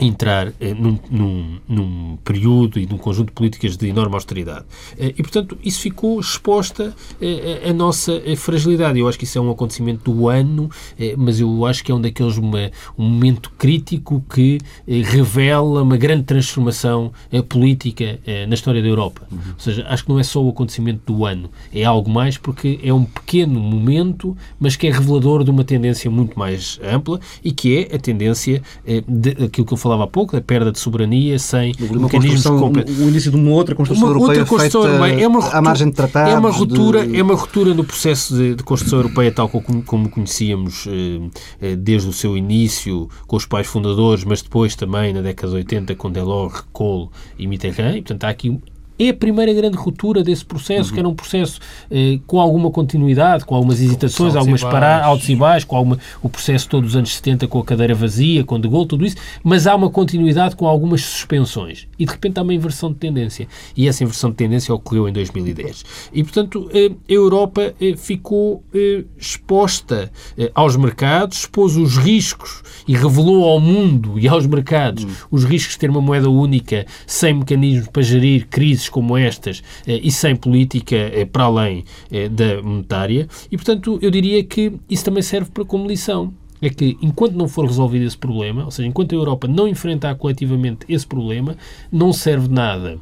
[0.00, 4.64] entrar eh, num, num, num, período e num conjunto de políticas de enorme austeridade.
[4.98, 8.98] Eh, e, portanto, isso ficou exposta eh, a nossa fragilidade.
[8.98, 11.94] Eu acho que isso é um acontecimento do ano, eh, mas eu acho que é
[11.94, 18.54] um daqueles uma, um momento crítico que eh, revela uma grande transformação eh, política na
[18.54, 19.22] história da Europa.
[19.30, 19.38] Uhum.
[19.54, 22.78] Ou seja, acho que não é só o acontecimento do ano, é algo mais porque
[22.82, 27.52] é um pequeno momento, mas que é revelador de uma tendência muito mais ampla e
[27.52, 28.62] que é a tendência
[29.06, 32.98] de, aquilo que eu falei falava há pouco, da perda de soberania sem mecanismos completos.
[32.98, 35.22] O início de uma outra construção uma europeia outra construção europeia.
[35.22, 36.32] É uma ruptura, à margem de tratados.
[36.32, 37.18] É uma ruptura, de...
[37.18, 41.20] é uma ruptura no processo de, de construção europeia tal como, como conhecíamos eh,
[41.60, 45.56] eh, desde o seu início com os pais fundadores, mas depois também na década de
[45.56, 47.96] 80 com Delors, Kohl e Mitterrand.
[47.96, 48.60] E, portanto, há aqui
[49.00, 50.94] é a primeira grande ruptura desse processo, uhum.
[50.94, 51.58] que era um processo
[51.90, 56.28] eh, com alguma continuidade, com algumas hesitações, algumas paradas, altos e baixos, com alguma, o
[56.28, 59.66] processo todo dos anos 70 com a cadeira vazia, com De Gaulle, tudo isso, mas
[59.66, 61.88] há uma continuidade com algumas suspensões.
[61.98, 63.48] E de repente há uma inversão de tendência.
[63.76, 65.84] E essa inversão de tendência ocorreu em 2010.
[66.12, 72.59] E, portanto, eh, a Europa eh, ficou eh, exposta eh, aos mercados, expôs os riscos
[72.86, 75.10] e revelou ao mundo e aos mercados uhum.
[75.30, 80.00] os riscos de ter uma moeda única sem mecanismos para gerir crises como estas eh,
[80.02, 83.28] e sem política eh, para além eh, da monetária.
[83.50, 87.48] E, portanto, eu diria que isso também serve para como lição é que enquanto não
[87.48, 91.56] for resolvido esse problema, ou seja, enquanto a Europa não enfrentar coletivamente esse problema,
[91.90, 92.98] não serve nada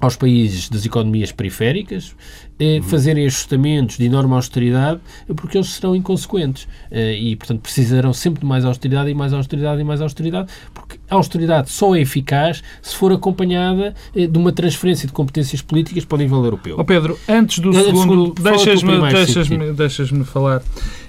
[0.00, 2.14] aos países das economias periféricas
[2.58, 2.82] eh, uhum.
[2.82, 5.00] fazerem ajustamentos de enorme austeridade
[5.36, 9.80] porque eles serão inconsequentes eh, e, portanto, precisarão sempre de mais austeridade e mais austeridade
[9.80, 14.52] e mais austeridade porque a austeridade só é eficaz se for acompanhada eh, de uma
[14.52, 16.76] transferência de competências políticas para o nível europeu.
[16.78, 20.62] Oh Pedro, antes do antes segundo, deixas-me deixas deixas falar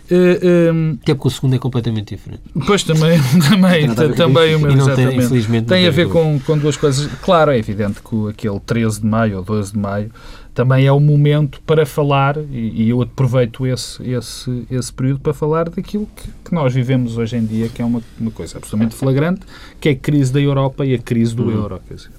[0.10, 2.44] Uh, eh, um, ehm, Até porque o segundo é completamente diferente.
[2.66, 5.30] Pois também, também, também o meu, exatamente.
[5.48, 7.08] Tem, tem a ver com, com duas coisas.
[7.22, 10.12] Claro, é evidente que aquele 13 de maio ou 12 de maio
[10.56, 15.34] também é o momento para falar, e, e eu aproveito esse, esse, esse período para
[15.34, 18.96] falar daquilo que, que nós vivemos hoje em dia, que é uma, uma coisa absolutamente
[18.96, 19.42] flagrante,
[19.82, 21.52] que é a crise da Europa e a crise do uhum.
[21.52, 21.82] euro.
[21.86, 22.12] Quer dizer.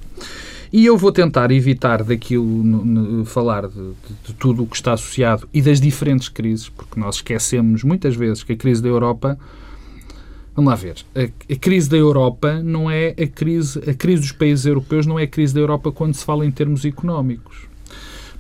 [0.73, 5.49] E eu vou tentar evitar daquilo, falar de, de, de, tudo o que está associado
[5.53, 9.39] e das diferentes crises, porque nós esquecemos muitas vezes que a crise da Europa.
[10.55, 10.97] Vamos lá ver.
[11.15, 13.79] A, a, crise da Europa não é a crise.
[13.89, 16.51] A crise dos países europeus não é a crise da Europa quando se fala em
[16.51, 17.67] termos económicos.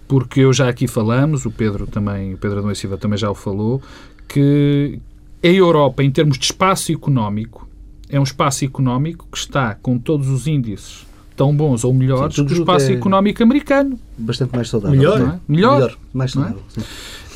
[0.09, 3.35] Porque eu já aqui falamos, o Pedro também, o Pedro Adão Silva também já o
[3.35, 3.83] falou,
[4.29, 5.01] que
[5.43, 7.69] a Europa, em termos de espaço económico,
[8.09, 11.05] é um espaço económico que está com todos os índices
[11.37, 13.99] tão bons ou melhores sim, que o espaço é económico americano.
[14.16, 14.96] Bastante mais saudável.
[14.96, 15.20] Melhor?
[15.20, 15.40] É?
[15.46, 15.75] Melhor?
[15.75, 15.99] Melhor.
[16.12, 16.62] Mais saudável.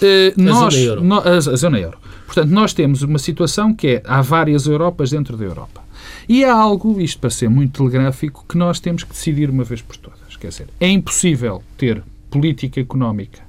[0.03, 0.35] É?
[0.35, 1.05] Uh, nós, a, zona euro.
[1.05, 1.99] No, a, a zona euro.
[2.27, 5.83] Portanto, nós temos uma situação que é, há várias Europas dentro da Europa.
[6.29, 9.83] E há algo, isto para ser muito telegráfico, que nós temos que decidir uma vez
[9.83, 10.37] por todas.
[10.37, 13.43] Quer dizer, é impossível ter política económica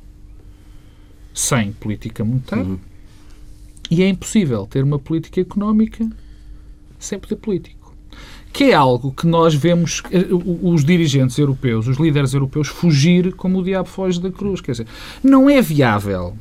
[1.34, 2.80] sem política monetária uhum.
[3.90, 6.10] e é impossível ter uma política económica
[7.00, 7.81] sem poder político
[8.54, 10.26] que é algo que nós vemos eh,
[10.62, 14.62] os dirigentes europeus, os líderes europeus, fugir como o diabo foge da cruz.
[14.62, 14.88] Quer dizer,
[15.24, 16.36] não é viável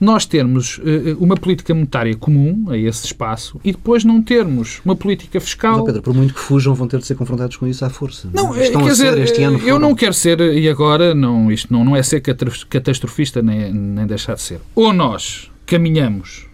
[0.00, 4.96] nós termos uh, uma política monetária comum a esse espaço e depois não termos uma
[4.96, 5.76] política fiscal.
[5.76, 8.28] Mas, Pedro, por muito que fujam, vão ter de ser confrontados com isso à força.
[8.32, 8.64] Não, é?
[8.64, 11.94] Estão quer dizer, este ano eu não quero ser, e agora, não, isto não, não
[11.94, 14.60] é ser catastrofista nem, nem deixar de ser.
[14.74, 16.46] Ou nós caminhamos,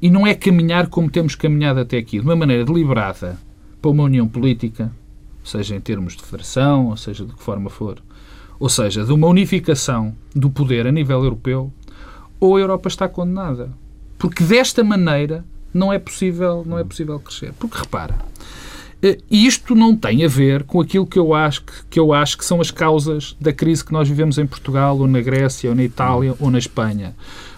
[0.00, 3.38] e não é caminhar como temos caminhado até aqui, de uma maneira deliberada,
[3.86, 4.90] para uma união política,
[5.44, 8.02] seja em termos de federação, ou seja de que forma for,
[8.58, 11.72] ou seja, de uma unificação do poder a nível europeu,
[12.40, 13.70] ou a Europa está condenada.
[14.18, 17.52] Porque desta maneira não é possível, não é possível crescer.
[17.60, 18.16] Porque repara,
[19.00, 22.36] eh, isto não tem a ver com aquilo que eu acho que, que eu acho
[22.36, 25.76] que são as causas da crise que nós vivemos em Portugal, ou na Grécia, ou
[25.76, 27.14] na Itália, ou na Espanha.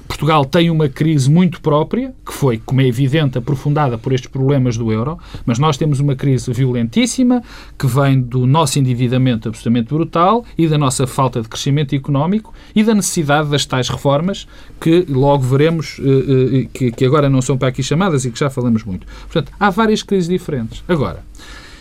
[0.09, 4.77] Portugal tem uma crise muito própria, que foi, como é evidente, aprofundada por estes problemas
[4.77, 7.43] do euro, mas nós temos uma crise violentíssima
[7.79, 12.83] que vem do nosso endividamento absolutamente brutal e da nossa falta de crescimento económico e
[12.83, 14.49] da necessidade das tais reformas
[14.81, 18.49] que logo veremos, eh, eh, que, agora não são para aqui chamadas e que já
[18.49, 19.07] falamos muito.
[19.31, 20.83] Portanto, há várias crises diferentes.
[20.89, 21.23] Agora,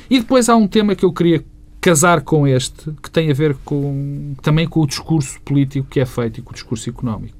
[0.09, 1.43] e depois há um tema que eu queria
[1.79, 6.05] casar com este, que tem a ver com, também com o discurso político que é
[6.05, 7.36] feito e com o discurso económico.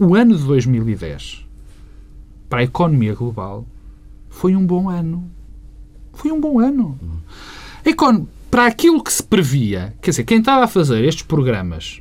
[0.00, 1.44] O ano de 2010,
[2.48, 3.66] para a economia global,
[4.28, 5.28] foi um bom ano.
[6.12, 6.98] Foi um bom ano.
[7.84, 12.00] Econ para aquilo que se previa, quer dizer, quem estava a fazer estes programas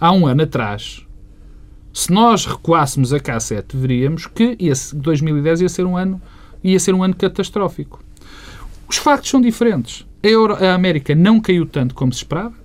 [0.00, 1.06] há um ano atrás,
[1.92, 6.20] se nós recuássemos a K7, veríamos que esse 2010 ia ser um ano,
[6.62, 8.02] ia ser um ano catastrófico.
[8.88, 10.04] Os factos são diferentes.
[10.60, 12.61] A, América não caiu tanto como se esperava.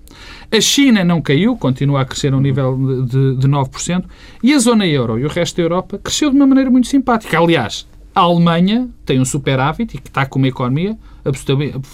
[0.51, 4.05] A China não caiu, continua a crescer a um nível de, de 9%.
[4.41, 7.37] E a zona euro e o resto da Europa cresceu de uma maneira muito simpática.
[7.37, 10.97] Aliás, a Alemanha tem um superávit e que está com uma economia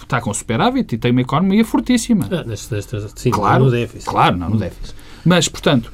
[0.01, 2.27] está com superávit e tem uma economia fortíssima.
[2.31, 4.09] Ah, neste, neste, sim, claro, no déficit.
[4.09, 4.93] Claro, não no déficit.
[5.25, 5.91] Mas, portanto,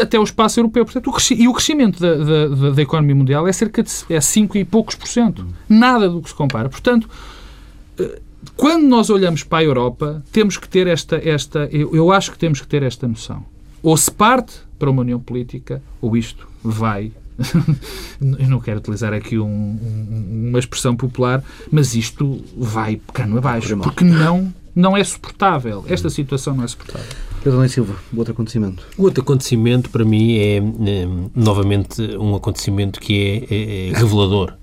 [0.00, 0.84] até o espaço europeu.
[0.84, 4.56] Portanto, o e o crescimento da, da, da, economia mundial é cerca de é 5
[4.58, 5.46] e poucos por cento.
[5.68, 6.68] Nada do que se compara.
[6.68, 7.08] Portanto,
[8.56, 12.38] quando nós olhamos para a Europa, temos que ter esta, esta eu, eu acho que
[12.38, 13.44] temos que ter esta noção.
[13.82, 17.12] Ou se parte para uma união política, ou isto vai
[18.20, 23.76] eu não quero utilizar aqui um, um, uma expressão popular, mas isto vai cano abaixo,
[23.78, 25.84] porque não, não é suportável.
[25.88, 27.08] Esta situação não é suportável.
[27.42, 28.86] Pedro Silva, outro acontecimento.
[28.96, 34.54] O outro acontecimento, para mim, é, é novamente um acontecimento que é, é, é revelador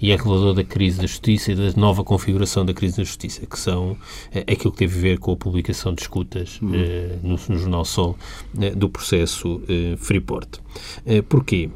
[0.00, 3.44] e é revelador da crise da justiça e da nova configuração da crise da justiça,
[3.44, 3.96] que são
[4.32, 6.72] é, aquilo que teve a ver com a publicação de escutas uhum.
[6.74, 8.16] eh, no, no, Jornal Sol
[8.58, 10.58] eh, do processo eh, Freeport.
[11.04, 11.68] Eh, porquê?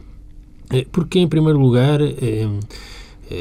[0.71, 2.49] Eh, porque, em primeiro lugar, eh,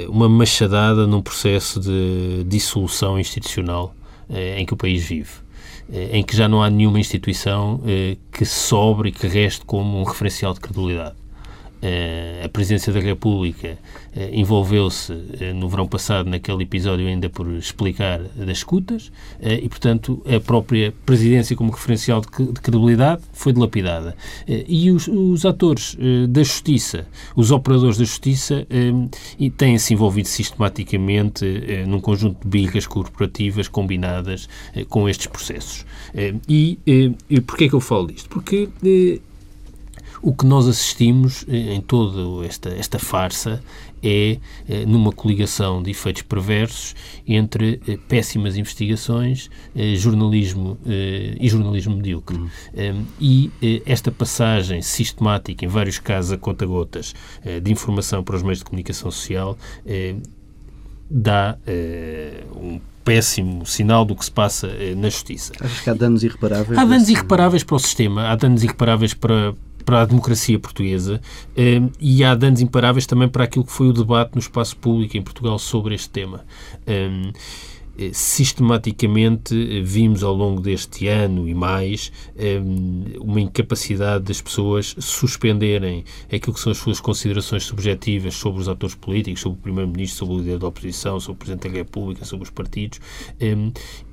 [0.09, 3.93] uma machadada num processo de dissolução institucional
[4.29, 5.29] em que o país vive
[5.91, 7.81] em que já não há nenhuma instituição
[8.31, 11.15] que sobre e que reste como um referencial de credibilidade.
[12.43, 13.77] A Presidência da República
[14.15, 19.67] eh, envolveu-se eh, no verão passado naquele episódio ainda por explicar das escutas eh, e,
[19.67, 24.15] portanto, a própria presidência como referencial de credibilidade foi dilapidada.
[24.47, 25.97] E os, os atores
[26.29, 28.67] da justiça, os operadores da justiça,
[29.57, 31.45] têm-se envolvido sistematicamente
[31.87, 34.47] num conjunto de birras corporativas combinadas
[34.89, 35.85] com estes processos.
[36.47, 36.77] E
[37.45, 38.29] porquê é que eu falo disto?
[38.29, 38.69] Porque
[40.23, 43.61] o que nós assistimos em toda esta, esta farsa
[44.03, 50.77] é eh, numa coligação de efeitos perversos entre eh, péssimas investigações, eh, jornalismo
[51.39, 52.37] e jornalismo medíocre.
[52.37, 53.05] Uhum.
[53.19, 53.51] E
[53.85, 57.13] esta passagem sistemática, em vários casos a conta-gotas,
[57.61, 59.57] de informação para os meios de comunicação social
[61.09, 61.57] dá
[62.55, 65.53] um péssimo sinal do que se passa na justiça.
[65.59, 66.77] Acho que há danos irreparáveis?
[66.77, 71.21] Há danos irreparáveis para o sistema, há danos irreparáveis para, para a democracia portuguesa
[71.57, 75.17] um, e há danos imparáveis também para aquilo que foi o debate no espaço público
[75.17, 76.45] em Portugal sobre este tema.
[77.95, 82.59] Eh, sistematicamente eh, vimos ao longo deste ano e mais eh,
[83.19, 88.95] uma incapacidade das pessoas suspenderem aquilo que são as suas considerações subjetivas sobre os atores
[88.95, 92.45] políticos, sobre o Primeiro-Ministro, sobre o líder da oposição, sobre o Presidente da República, sobre
[92.45, 92.99] os partidos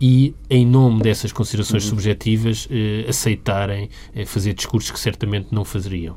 [0.01, 1.91] e, em nome dessas considerações uhum.
[1.91, 2.69] subjetivas,
[3.09, 3.89] aceitarem
[4.27, 6.17] fazer discursos que certamente não fazeriam.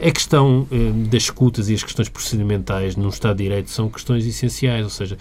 [0.00, 0.66] A questão
[1.10, 5.16] das escutas e as questões procedimentais num Estado de Direito são questões essenciais, ou seja,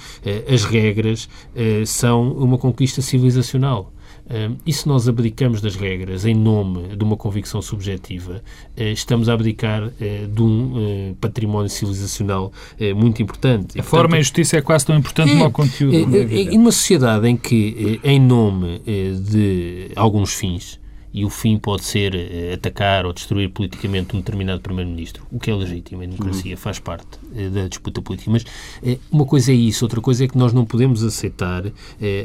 [0.48, 3.93] as as regras uh, são uma conquista civilizacional.
[4.30, 8.43] Uh, e se nós abdicamos das regras em nome de uma convicção subjetiva,
[8.78, 9.91] uh, estamos a abdicar uh,
[10.28, 12.52] de um património civilizacional
[12.95, 13.80] muito importante.
[13.80, 16.15] A forma e a justiça é quase tão importante é, como o conteúdo.
[16.15, 18.82] em uma sociedade em que, em nome
[19.19, 20.79] de alguns fins,
[21.13, 25.50] e o fim pode ser uh, atacar ou destruir politicamente um determinado Primeiro-Ministro, o que
[25.50, 26.58] é legítimo, a democracia uhum.
[26.58, 28.30] faz parte uh, da disputa política.
[28.32, 31.63] Mas uh, uma coisa é isso, outra coisa é que nós não podemos aceitar,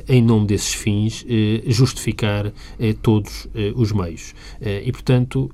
[0.09, 1.25] em nome desses fins,
[1.67, 2.53] justificar
[3.03, 4.35] todos os meios.
[4.85, 5.51] e, portanto,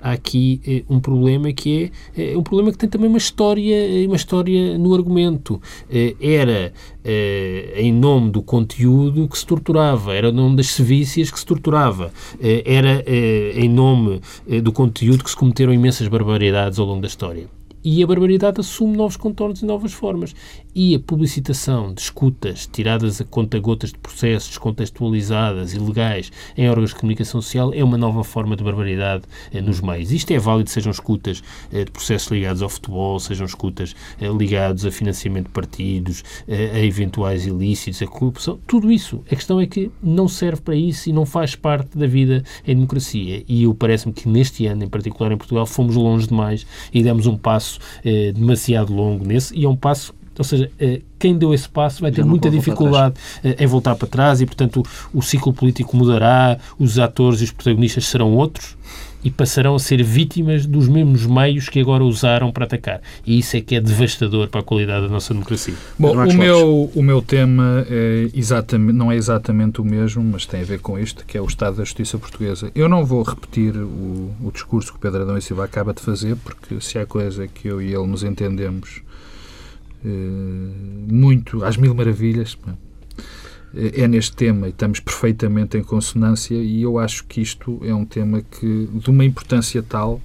[0.00, 4.78] há aqui um problema que é um problema que tem também uma história, uma história
[4.78, 5.60] no argumento.
[6.20, 6.72] era
[7.76, 12.12] em nome do conteúdo que se torturava, era em nome das sevícias que se torturava
[12.64, 17.06] era eh, em nome eh, do conteúdo que se cometeram imensas barbaridades ao longo da
[17.06, 17.48] história.
[17.82, 20.34] e a barbaridade assume novos contornos e novas formas.
[20.74, 26.96] E a publicitação de escutas tiradas a conta-gotas de processos, descontextualizadas, ilegais, em órgãos de
[26.96, 30.12] comunicação social, é uma nova forma de barbaridade eh, nos meios.
[30.12, 34.86] Isto é válido, sejam escutas eh, de processos ligados ao futebol, sejam escutas eh, ligados
[34.86, 39.24] a financiamento de partidos, eh, a eventuais ilícitos, a corrupção, tudo isso.
[39.26, 42.74] A questão é que não serve para isso e não faz parte da vida em
[42.76, 43.42] democracia.
[43.48, 47.26] E eu parece-me que neste ano, em particular em Portugal, fomos longe demais e demos
[47.26, 51.52] um passo eh, demasiado longo nesse, e é um passo ou seja, eh, quem deu
[51.52, 55.22] esse passo vai ter muita dificuldade eh, em voltar para trás e, portanto, o, o,
[55.22, 58.74] ciclo político mudará, os atores e os protagonistas serão outros
[59.22, 63.02] e passarão a ser vítimas dos mesmos meios que agora usaram para atacar.
[63.26, 65.74] E isso é que é devastador para a qualidade da nossa democracia.
[65.98, 70.62] Bom, o meu, o meu tema é exatamente, não é exatamente o mesmo, mas tem
[70.62, 72.72] a ver com isto, que é o estado da justiça portuguesa.
[72.74, 76.00] Eu não vou repetir o, o discurso que o Pedro Adão e Silva acaba de
[76.00, 79.02] fazer, porque se há coisa que eu e ele nos entendemos
[80.04, 82.56] muito às mil maravilhas,
[83.74, 88.04] é neste tema e estamos perfeitamente em consonância e eu acho que isto é um
[88.04, 90.20] tema que de uma importância tal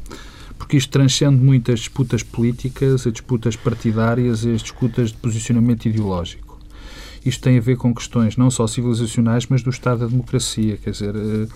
[0.57, 6.45] porque isto transcende muitas disputas políticas, as disputas partidárias as disputas de posicionamento ideológico.
[7.25, 10.77] Isto tem a ver com questões não só civilizacionais, mas do Estado da democracia.
[10.77, 11.47] Quer dizer, eh,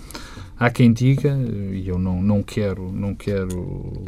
[0.59, 1.37] há quem diga,
[1.71, 4.03] e eu não, não quero, não quero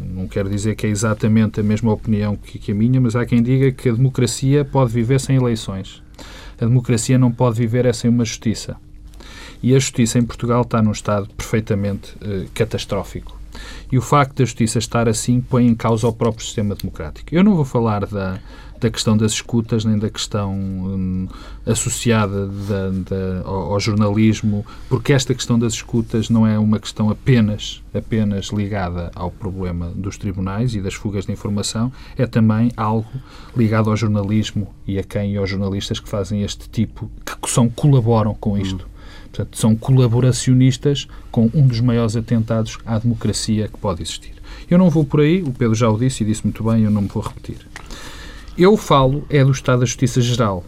[0.00, 3.26] não quero dizer que é exatamente a mesma opinião que, que a minha, mas há
[3.26, 6.02] quem diga que a democracia pode viver sem eleições.
[6.60, 8.76] A democracia não pode viver é sem uma justiça.
[9.62, 13.38] E a justiça em Portugal está num estado perfeitamente uh, catastrófico.
[13.90, 17.34] E o facto da justiça estar assim põe em causa o próprio sistema democrático.
[17.34, 18.38] Eu não vou falar da,
[18.80, 21.28] da questão das escutas, nem da questão hum,
[21.66, 27.10] associada da, da, ao, ao, jornalismo, porque esta questão das escutas não é uma questão
[27.10, 33.10] apenas, apenas ligada ao problema dos tribunais e das fugas de informação, é também algo
[33.54, 37.68] ligado ao jornalismo e a quem e aos jornalistas que fazem este tipo, que são,
[37.68, 38.86] colaboram com isto.
[38.86, 38.90] Hum.
[39.24, 44.32] Portanto, são colaboracionistas com um dos maiores atentados à democracia que pode existir.
[44.68, 46.90] Eu não vou por aí, o Pedro já o disse e disse muito bem, eu
[46.90, 47.69] não me vou repetir.
[48.58, 50.64] Eu falo é do Estado da Justiça Geral.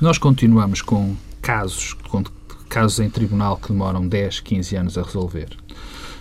[0.00, 2.24] Nós continuamos com casos, com
[2.68, 5.50] casos em tribunal que demoram 10, 15 anos a resolver.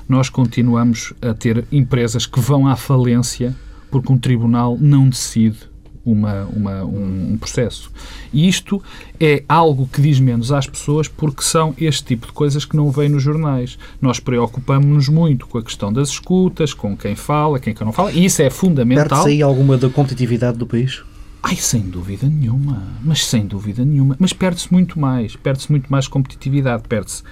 [0.07, 3.55] Nós continuamos a ter empresas que vão à falência
[3.89, 5.70] porque um tribunal não decide
[6.05, 7.91] uma, uma, um, um, processo.
[8.33, 8.81] E isto
[9.19, 12.89] é algo que diz menos às pessoas porque são este tipo de coisas que não
[12.89, 13.77] vêm nos jornais.
[14.01, 18.25] Nós preocupamos-nos muito com a questão das escutas, com quem fala, quem não fala, e
[18.25, 19.07] isso é fundamental.
[19.07, 21.03] Perde-se aí alguma da competitividade do país?
[21.43, 24.15] Ai, sem dúvida nenhuma, mas sem dúvida nenhuma.
[24.19, 27.23] Mas perde-se muito mais, perde-se muito mais competitividade, perde-se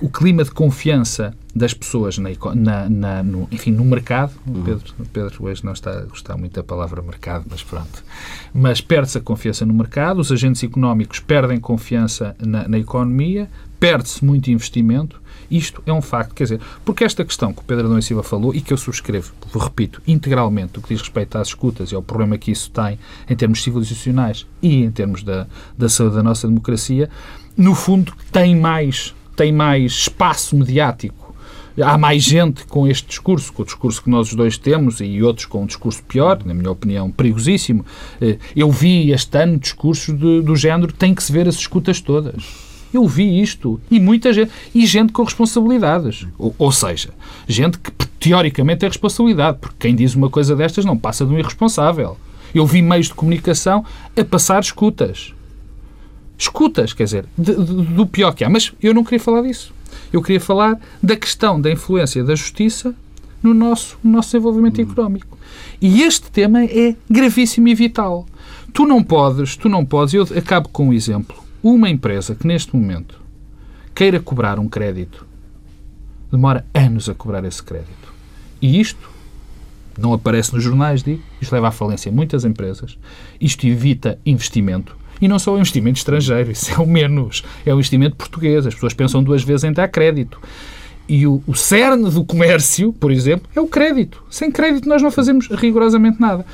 [0.00, 4.32] o clima de confiança das pessoas na, na, na no, enfim, no mercado.
[4.46, 4.62] Uhum.
[4.62, 8.04] Pedro, Pedro hoje não está a gostar muito da palavra mercado, mas pronto.
[8.52, 14.24] Mas perde-se a confiança no mercado, os agentes económicos perdem confiança na, na economia, perde-se
[14.24, 15.20] muito investimento.
[15.50, 18.22] Isto é um facto, quer dizer, porque esta questão que o Pedro Adão e Silva
[18.22, 22.02] falou e que eu subscrevo, repito, integralmente, o que diz respeito às escutas e ao
[22.02, 26.48] problema que isso tem em termos civilizacionais e em termos da, da saúde da nossa
[26.48, 27.10] democracia,
[27.56, 31.34] no fundo tem mais tem mais espaço mediático.
[31.80, 35.20] Há mais gente com este discurso, com o discurso que nós os dois temos e
[35.22, 37.84] outros com um discurso pior, na minha opinião, perigosíssimo.
[38.20, 42.00] Eh, eu vi este ano discursos de, do género tem que se ver as escutas
[42.00, 42.44] todas.
[42.92, 43.80] Eu vi isto.
[43.90, 44.52] E muita gente.
[44.72, 46.24] E gente com responsabilidades.
[46.38, 47.10] Ou, ou, seja,
[47.48, 51.38] gente que teoricamente é responsabilidade, porque quem diz uma coisa destas não passa de um
[51.38, 52.16] irresponsável.
[52.54, 53.84] Eu vi meios de comunicação
[54.16, 55.34] a passar escutas
[56.38, 58.48] escutas, quer dizer, de, de, do pior que há.
[58.48, 59.72] Mas eu não queria falar disso.
[60.12, 62.94] Eu queria falar da questão da influência da justiça
[63.42, 64.90] no nosso, no nosso desenvolvimento uhum.
[64.90, 65.38] económico.
[65.80, 68.26] E este tema é gravíssimo e vital.
[68.72, 71.36] Tu não podes, tu não podes, eu acabo com um exemplo.
[71.62, 73.20] Uma empresa que neste momento
[73.94, 75.26] queira cobrar um crédito,
[76.30, 78.12] demora anos a cobrar esse crédito.
[78.60, 79.10] E isto
[79.96, 82.98] não aparece nos jornais, digo, isto leva à falência muitas empresas,
[83.40, 87.44] isto evita investimento, e não só o investimento estrangeiro, isso é o menos.
[87.64, 88.66] É o investimento português.
[88.66, 90.40] As pessoas pensam duas vezes em dar crédito.
[91.08, 94.22] E o, o cerne do comércio, por exemplo, é o crédito.
[94.30, 96.46] Sem crédito nós não fazemos rigorosamente nada.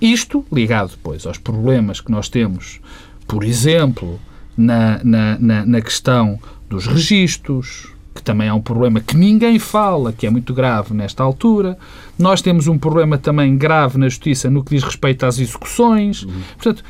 [0.00, 2.80] Isto ligado depois aos problemas que nós temos,
[3.26, 4.20] por exemplo,
[4.56, 10.12] na, na, na, na questão dos registros, que também é um problema que ninguém fala,
[10.12, 11.78] que é muito grave nesta altura.
[12.18, 16.22] Nós temos um problema também grave na justiça no que diz respeito às execuções.
[16.22, 16.32] Uhum.
[16.56, 16.84] Portanto,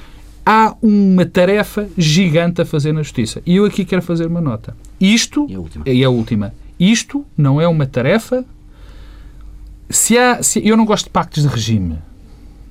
[0.46, 3.42] há uma tarefa gigante a fazer na Justiça.
[3.44, 4.76] E eu aqui quero fazer uma nota.
[5.00, 8.44] Isto, e a última, e a última isto não é uma tarefa
[9.88, 11.98] se há, se, eu não gosto de pactos de regime.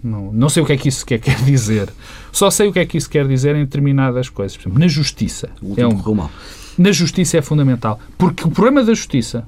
[0.03, 1.89] Não, não sei o que é que isso quer, quer dizer.
[2.31, 4.55] Só sei o que é que isso quer dizer em determinadas coisas.
[4.55, 5.49] Por exemplo, na justiça.
[5.75, 6.29] é um,
[6.77, 7.99] na justiça é fundamental.
[8.17, 9.45] Porque o problema da justiça,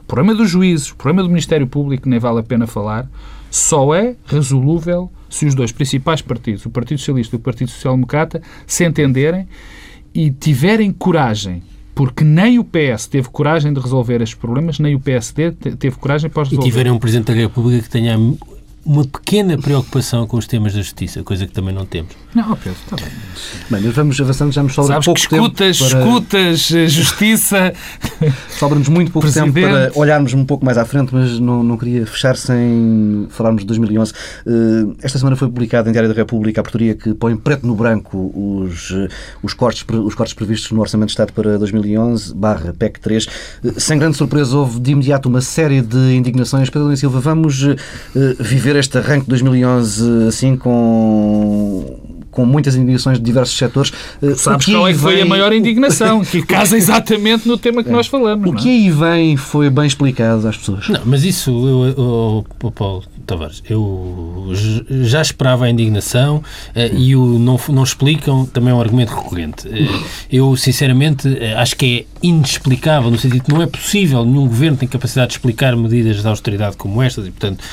[0.00, 3.08] o problema dos juízes, o problema do Ministério Público, nem vale a pena falar,
[3.50, 7.94] só é resolúvel se os dois principais partidos, o Partido Socialista e o Partido Social
[7.94, 9.46] Democrata, se entenderem
[10.14, 11.62] e tiverem coragem
[11.94, 16.30] porque nem o PS teve coragem de resolver estes problemas, nem o PSD teve coragem
[16.30, 16.68] para os resolver.
[16.68, 18.16] E tiverem um Presidente da República que tenha
[18.88, 22.16] uma pequena preocupação com os temas da justiça, coisa que também não temos.
[22.34, 23.04] Não, Pedro, está bem.
[23.70, 26.00] Bem, mas vamos avançando, já nos sobra Sabes pouco que escutas, tempo para...
[26.00, 27.72] escutas, eh, justiça...
[28.48, 29.52] Sobra-nos muito pouco Presidente.
[29.52, 33.60] tempo para olharmos um pouco mais à frente, mas não, não queria fechar sem falarmos
[33.60, 34.12] de 2011.
[34.46, 34.50] Eh,
[35.02, 38.32] esta semana foi publicada em Diário da República a portaria que põe preto no branco
[38.34, 39.08] os, eh,
[39.42, 43.26] os, cortes, os cortes previstos no Orçamento de Estado para 2011, barra PEC 3.
[43.76, 46.70] Sem grande surpresa, houve de imediato uma série de indignações.
[46.70, 47.66] Pedro Silva, vamos
[48.38, 53.92] viver este arranque de 2011 assim com com muitas indignações de diversos setores.
[54.22, 57.88] Eh, sabes qual é que foi a maior indignação, que casa exatamente no tema que
[57.88, 57.92] é.
[57.92, 58.48] nós falamos.
[58.48, 58.70] O que é?
[58.70, 60.88] aí vem foi bem explicado às pessoas.
[60.88, 64.52] Não, mas isso, eu, eu, eu, Paulo, Tavares, eu
[65.02, 69.66] já esperava a indignação uh, e o não, não explicam também é um argumento recorrente.
[69.66, 74.76] Uh, eu, sinceramente, acho que é inexplicável, no sentido que não é possível, nenhum governo
[74.76, 77.64] tem capacidade de explicar medidas de austeridade como estas e, portanto,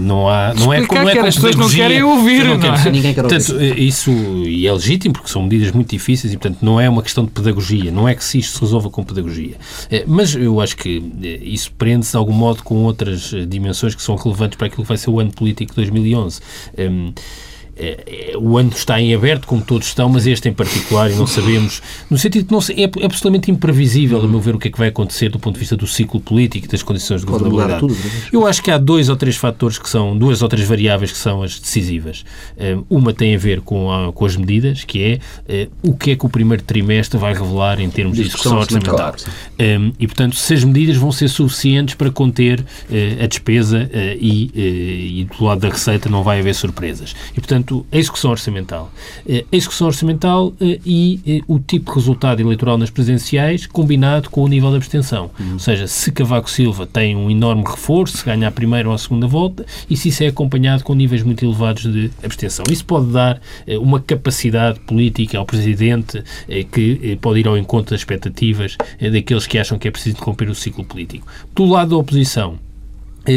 [0.00, 0.54] não há...
[0.54, 2.90] Não é, como é as pessoas não querem ouvir, não, não é?
[2.90, 3.36] Ninguém quer ouvir.
[3.36, 7.02] Portanto, isso, e é legítimo, porque são medidas muito difíceis e, portanto, não é uma
[7.02, 9.56] questão de pedagogia, não é que se isto se resolva com pedagogia.
[10.06, 11.02] Mas eu acho que
[11.42, 14.96] isso prende-se de algum modo com outras dimensões que são relevantes para aquilo que vai
[14.96, 16.40] ser o ano político de 2011.
[17.82, 21.14] É, é, o ano está em aberto, como todos estão, mas este em particular, e
[21.14, 24.68] não sabemos, no sentido que não é, é absolutamente imprevisível, a meu ver, o que
[24.68, 27.26] é que vai acontecer do ponto de vista do ciclo político e das condições de
[27.26, 27.80] governabilidade.
[27.80, 27.96] Tudo,
[28.32, 31.18] Eu acho que há dois ou três fatores que são, duas ou três variáveis que
[31.18, 32.24] são as decisivas.
[32.88, 35.18] Uma tem a ver com, a, com as medidas, que é
[35.48, 39.14] eh, o que é que o primeiro trimestre vai revelar em termos de execução orçamental.
[39.98, 45.20] E, portanto, se as medidas vão ser suficientes para conter eh, a despesa eh, e,
[45.20, 47.14] e do lado da receita não vai haver surpresas.
[47.32, 48.92] E, portanto, portanto, a execução orçamental.
[49.26, 54.28] Eh, a execução orçamental eh, e eh, o tipo de resultado eleitoral nas presidenciais combinado
[54.28, 55.30] com o nível de abstenção.
[55.38, 55.54] Uhum.
[55.54, 58.98] Ou seja, se Cavaco Silva tem um enorme reforço, se ganha a primeira ou a
[58.98, 62.64] segunda volta, e se isso é acompanhado com níveis muito elevados de abstenção.
[62.70, 63.40] Isso pode dar
[63.80, 66.22] uma capacidade política ao Presidente
[66.70, 70.54] que pode ir ao encontro das expectativas daqueles que acham que é preciso interromper o
[70.54, 71.26] ciclo político.
[71.54, 72.58] Do lado da oposição,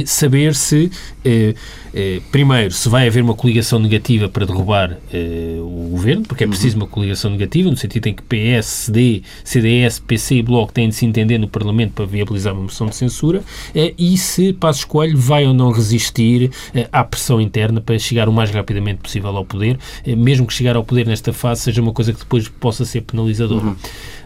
[0.06, 0.92] saber se,
[1.24, 1.54] eh,
[1.94, 6.48] eh, primeiro, se vai haver uma coligação negativa para derrubar eh, o governo, porque é
[6.48, 6.84] preciso uhum.
[6.84, 10.96] uma coligação negativa, no sentido em que PS, CD, CDS, PC e Bloco têm de
[10.96, 13.44] se entender no Parlamento para viabilizar uma moção de censura,
[13.98, 16.52] e se Passo Coelho vai ou não resistir
[16.92, 19.78] à pressão interna para chegar o mais rapidamente possível ao poder,
[20.18, 23.68] mesmo que chegar ao poder nesta fase seja uma coisa que depois possa ser penalizadora.
[23.68, 23.76] Uhum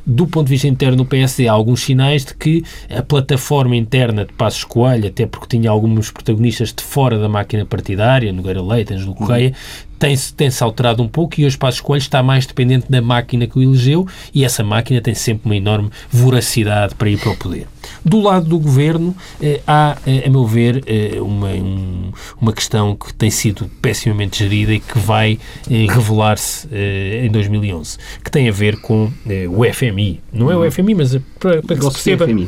[0.09, 4.25] do ponto de vista interno no PSD, há alguns sinais de que a plataforma interna
[4.25, 8.91] de Passos Coelho, até porque tinha alguns protagonistas de fora da máquina partidária, Nogueira Leite,
[8.91, 9.53] Ângelo Correia,
[9.99, 13.45] tem-se tem -se alterado um pouco e hoje Passos Coelho está mais dependente da máquina
[13.45, 17.35] que o elegeu e essa máquina tem sempre uma enorme voracidade para ir para o
[17.35, 17.67] poder.
[18.03, 22.95] Do lado do governo, eh, há, eh, a meu ver, eh, uma, um, uma questão
[22.95, 25.39] que tem sido pessimamente gerida e que vai
[25.69, 30.21] eh, revelar-se eh, em 2011, que tem a ver com eh, o FMI.
[30.31, 32.47] Não é o FMI, mas para, para que se perceba FMI,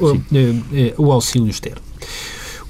[0.97, 1.81] o, o auxílio externo.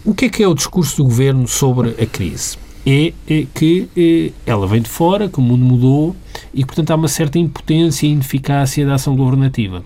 [0.04, 2.58] O que é que é o discurso do governo sobre a crise?
[2.86, 6.16] É, é que é, ela vem de fora, que o mundo mudou
[6.54, 9.84] e, portanto, há uma certa impotência e ineficácia da ação governativa.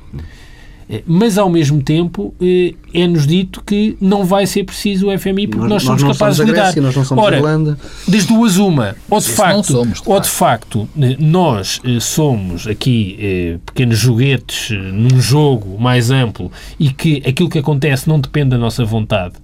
[0.89, 5.47] Eh, mas, ao mesmo tempo, eh, é-nos dito que não vai ser preciso o FMI
[5.47, 6.63] porque nós, nós somos nós capazes de lidar.
[6.63, 7.77] Grécia, nós não somos Ora, Irlanda.
[8.07, 13.59] das duas uma, ou de, facto, somos, de ou de facto eh, nós somos aqui
[13.65, 18.83] pequenos joguetes num jogo mais amplo e que aquilo que acontece não depende da nossa
[18.85, 19.35] vontade,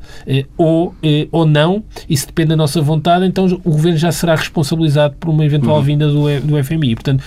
[0.58, 0.96] ou,
[1.32, 5.30] ou não, e se depende da nossa vontade, então o Governo já será responsabilizado por
[5.30, 5.84] uma eventual uhum.
[5.84, 6.96] vinda do, do FMI.
[6.96, 7.24] Portanto,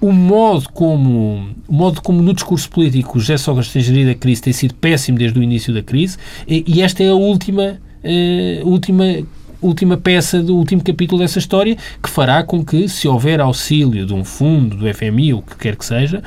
[0.00, 4.42] o modo como, o modo como no discurso político José Sócrates tem gerido a crise
[4.42, 9.04] tem sido péssimo desde o início da crise e esta é a última, uh, última
[9.60, 14.14] última peça do último capítulo dessa história que fará com que, se houver auxílio de
[14.14, 16.22] um fundo, do FMI, ou o que quer que seja,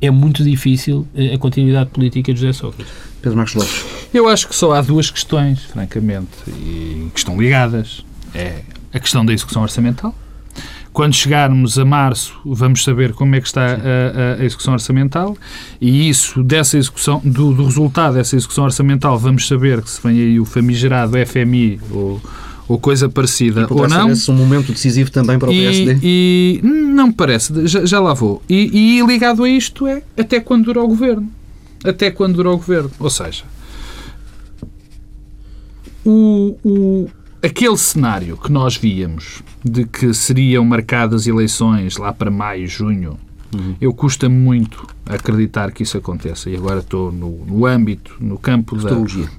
[0.00, 2.92] é muito difícil uh, a continuidade política de José Sócrates.
[3.22, 3.84] Pedro Marcos Lopes.
[4.12, 8.04] Eu acho que só há duas questões, francamente, e que estão ligadas.
[8.34, 8.60] É
[8.92, 10.14] a questão da execução orçamental
[10.94, 15.36] Quando chegarmos a março, vamos saber como é que está a, a, execução orçamental
[15.80, 20.20] e isso, dessa execução, do, do, resultado dessa execução orçamental, vamos saber que se vem
[20.20, 22.22] aí o famigerado FMI ou,
[22.68, 24.10] ou coisa parecida ou não.
[24.10, 25.98] Esse um momento decisivo também para o PSD?
[26.00, 28.40] E, e não me parece, já, já lá vou.
[28.48, 31.28] E, e ligado a isto é até quando dura o governo.
[31.82, 32.92] Até quando dura o governo.
[33.00, 33.42] Ou seja,
[36.04, 37.10] o, o,
[37.44, 43.18] aquele cenário que nós víamos de que seriam marcadas eleições lá para maio, junho,
[43.54, 43.74] uhum.
[43.80, 46.48] eu custa muito acreditar que isso aconteça.
[46.48, 48.90] E agora estou no, no âmbito, no campo da,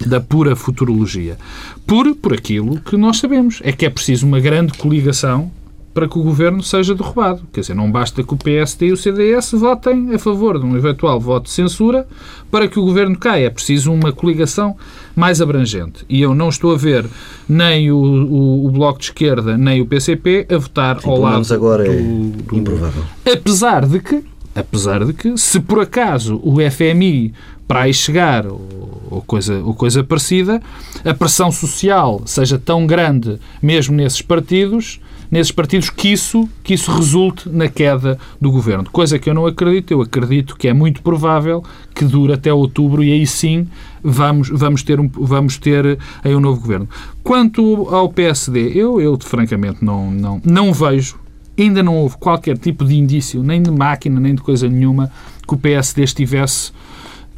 [0.06, 1.38] da, pura futurologia.
[1.86, 3.60] Por, por aquilo que nós sabemos.
[3.64, 5.52] É que é preciso uma grande coligação
[5.96, 7.44] para que o governo seja derrubado.
[7.54, 10.76] Quer dizer, não basta que o PSD e o CDS votem a favor de um
[10.76, 12.06] eventual voto de censura
[12.52, 13.46] para que o governo caia.
[13.46, 14.76] É preciso uma coligação
[15.16, 16.06] mais abrangente.
[16.10, 17.06] E eu não estou a ver
[17.48, 21.54] nem o, o, o Bloco de Esquerda nem o PCP a votar Sim, ao lado
[21.54, 22.56] agora do, é do...
[22.58, 23.04] improvável.
[23.26, 24.22] Apesar de que,
[24.56, 27.34] apesar de que, se por acaso o FMI
[27.68, 30.62] para aí chegar ou, coisa, ou coisa parecida,
[31.04, 35.00] a pressão social seja tão grande mesmo nesses partidos
[35.30, 38.90] nesses partidos que isso, que isso resulte na queda do governo.
[38.92, 39.92] Coisa que eu não acredito.
[39.92, 43.68] Eu acredito que é muito provável que dure até outubro e aí sim
[44.04, 46.88] vamos, vamos, ter, um, vamos ter aí um novo governo.
[47.24, 51.18] Quanto ao PSD, eu, eu francamente não, não, não vejo,
[51.58, 55.12] ainda não houve qualquer tipo de indício, nem de máquina, nem de coisa nenhuma,
[55.48, 56.72] que o PSD estivesse.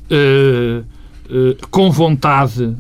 [0.10, 0.84] Uh,
[1.30, 2.74] eh, com vontade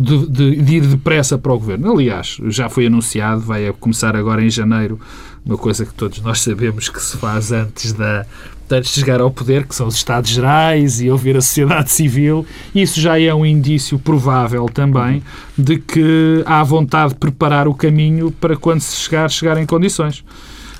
[0.00, 1.92] de, de, de, ir depressa para o governo.
[1.92, 4.98] Aliás, já foi anunciado, vai começar agora em janeiro,
[5.46, 8.26] uma coisa que todos nós sabemos que se faz antes da,
[8.68, 12.44] antes de chegar ao poder, que são os Estados Gerais e ouvir a sociedade civil.
[12.74, 15.22] Isso já é um indício provável também
[15.56, 20.24] de que há vontade de preparar o caminho para quando se chegar, chegar em condições.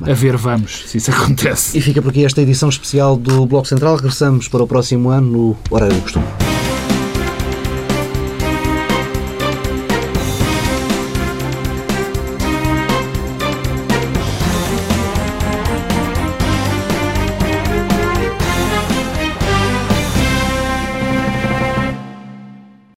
[0.07, 1.77] A ver, vamos, se isso acontece.
[1.77, 3.97] E fica por aqui esta edição especial do Bloco Central.
[3.97, 6.27] Regressamos para o próximo ano no horário do costume.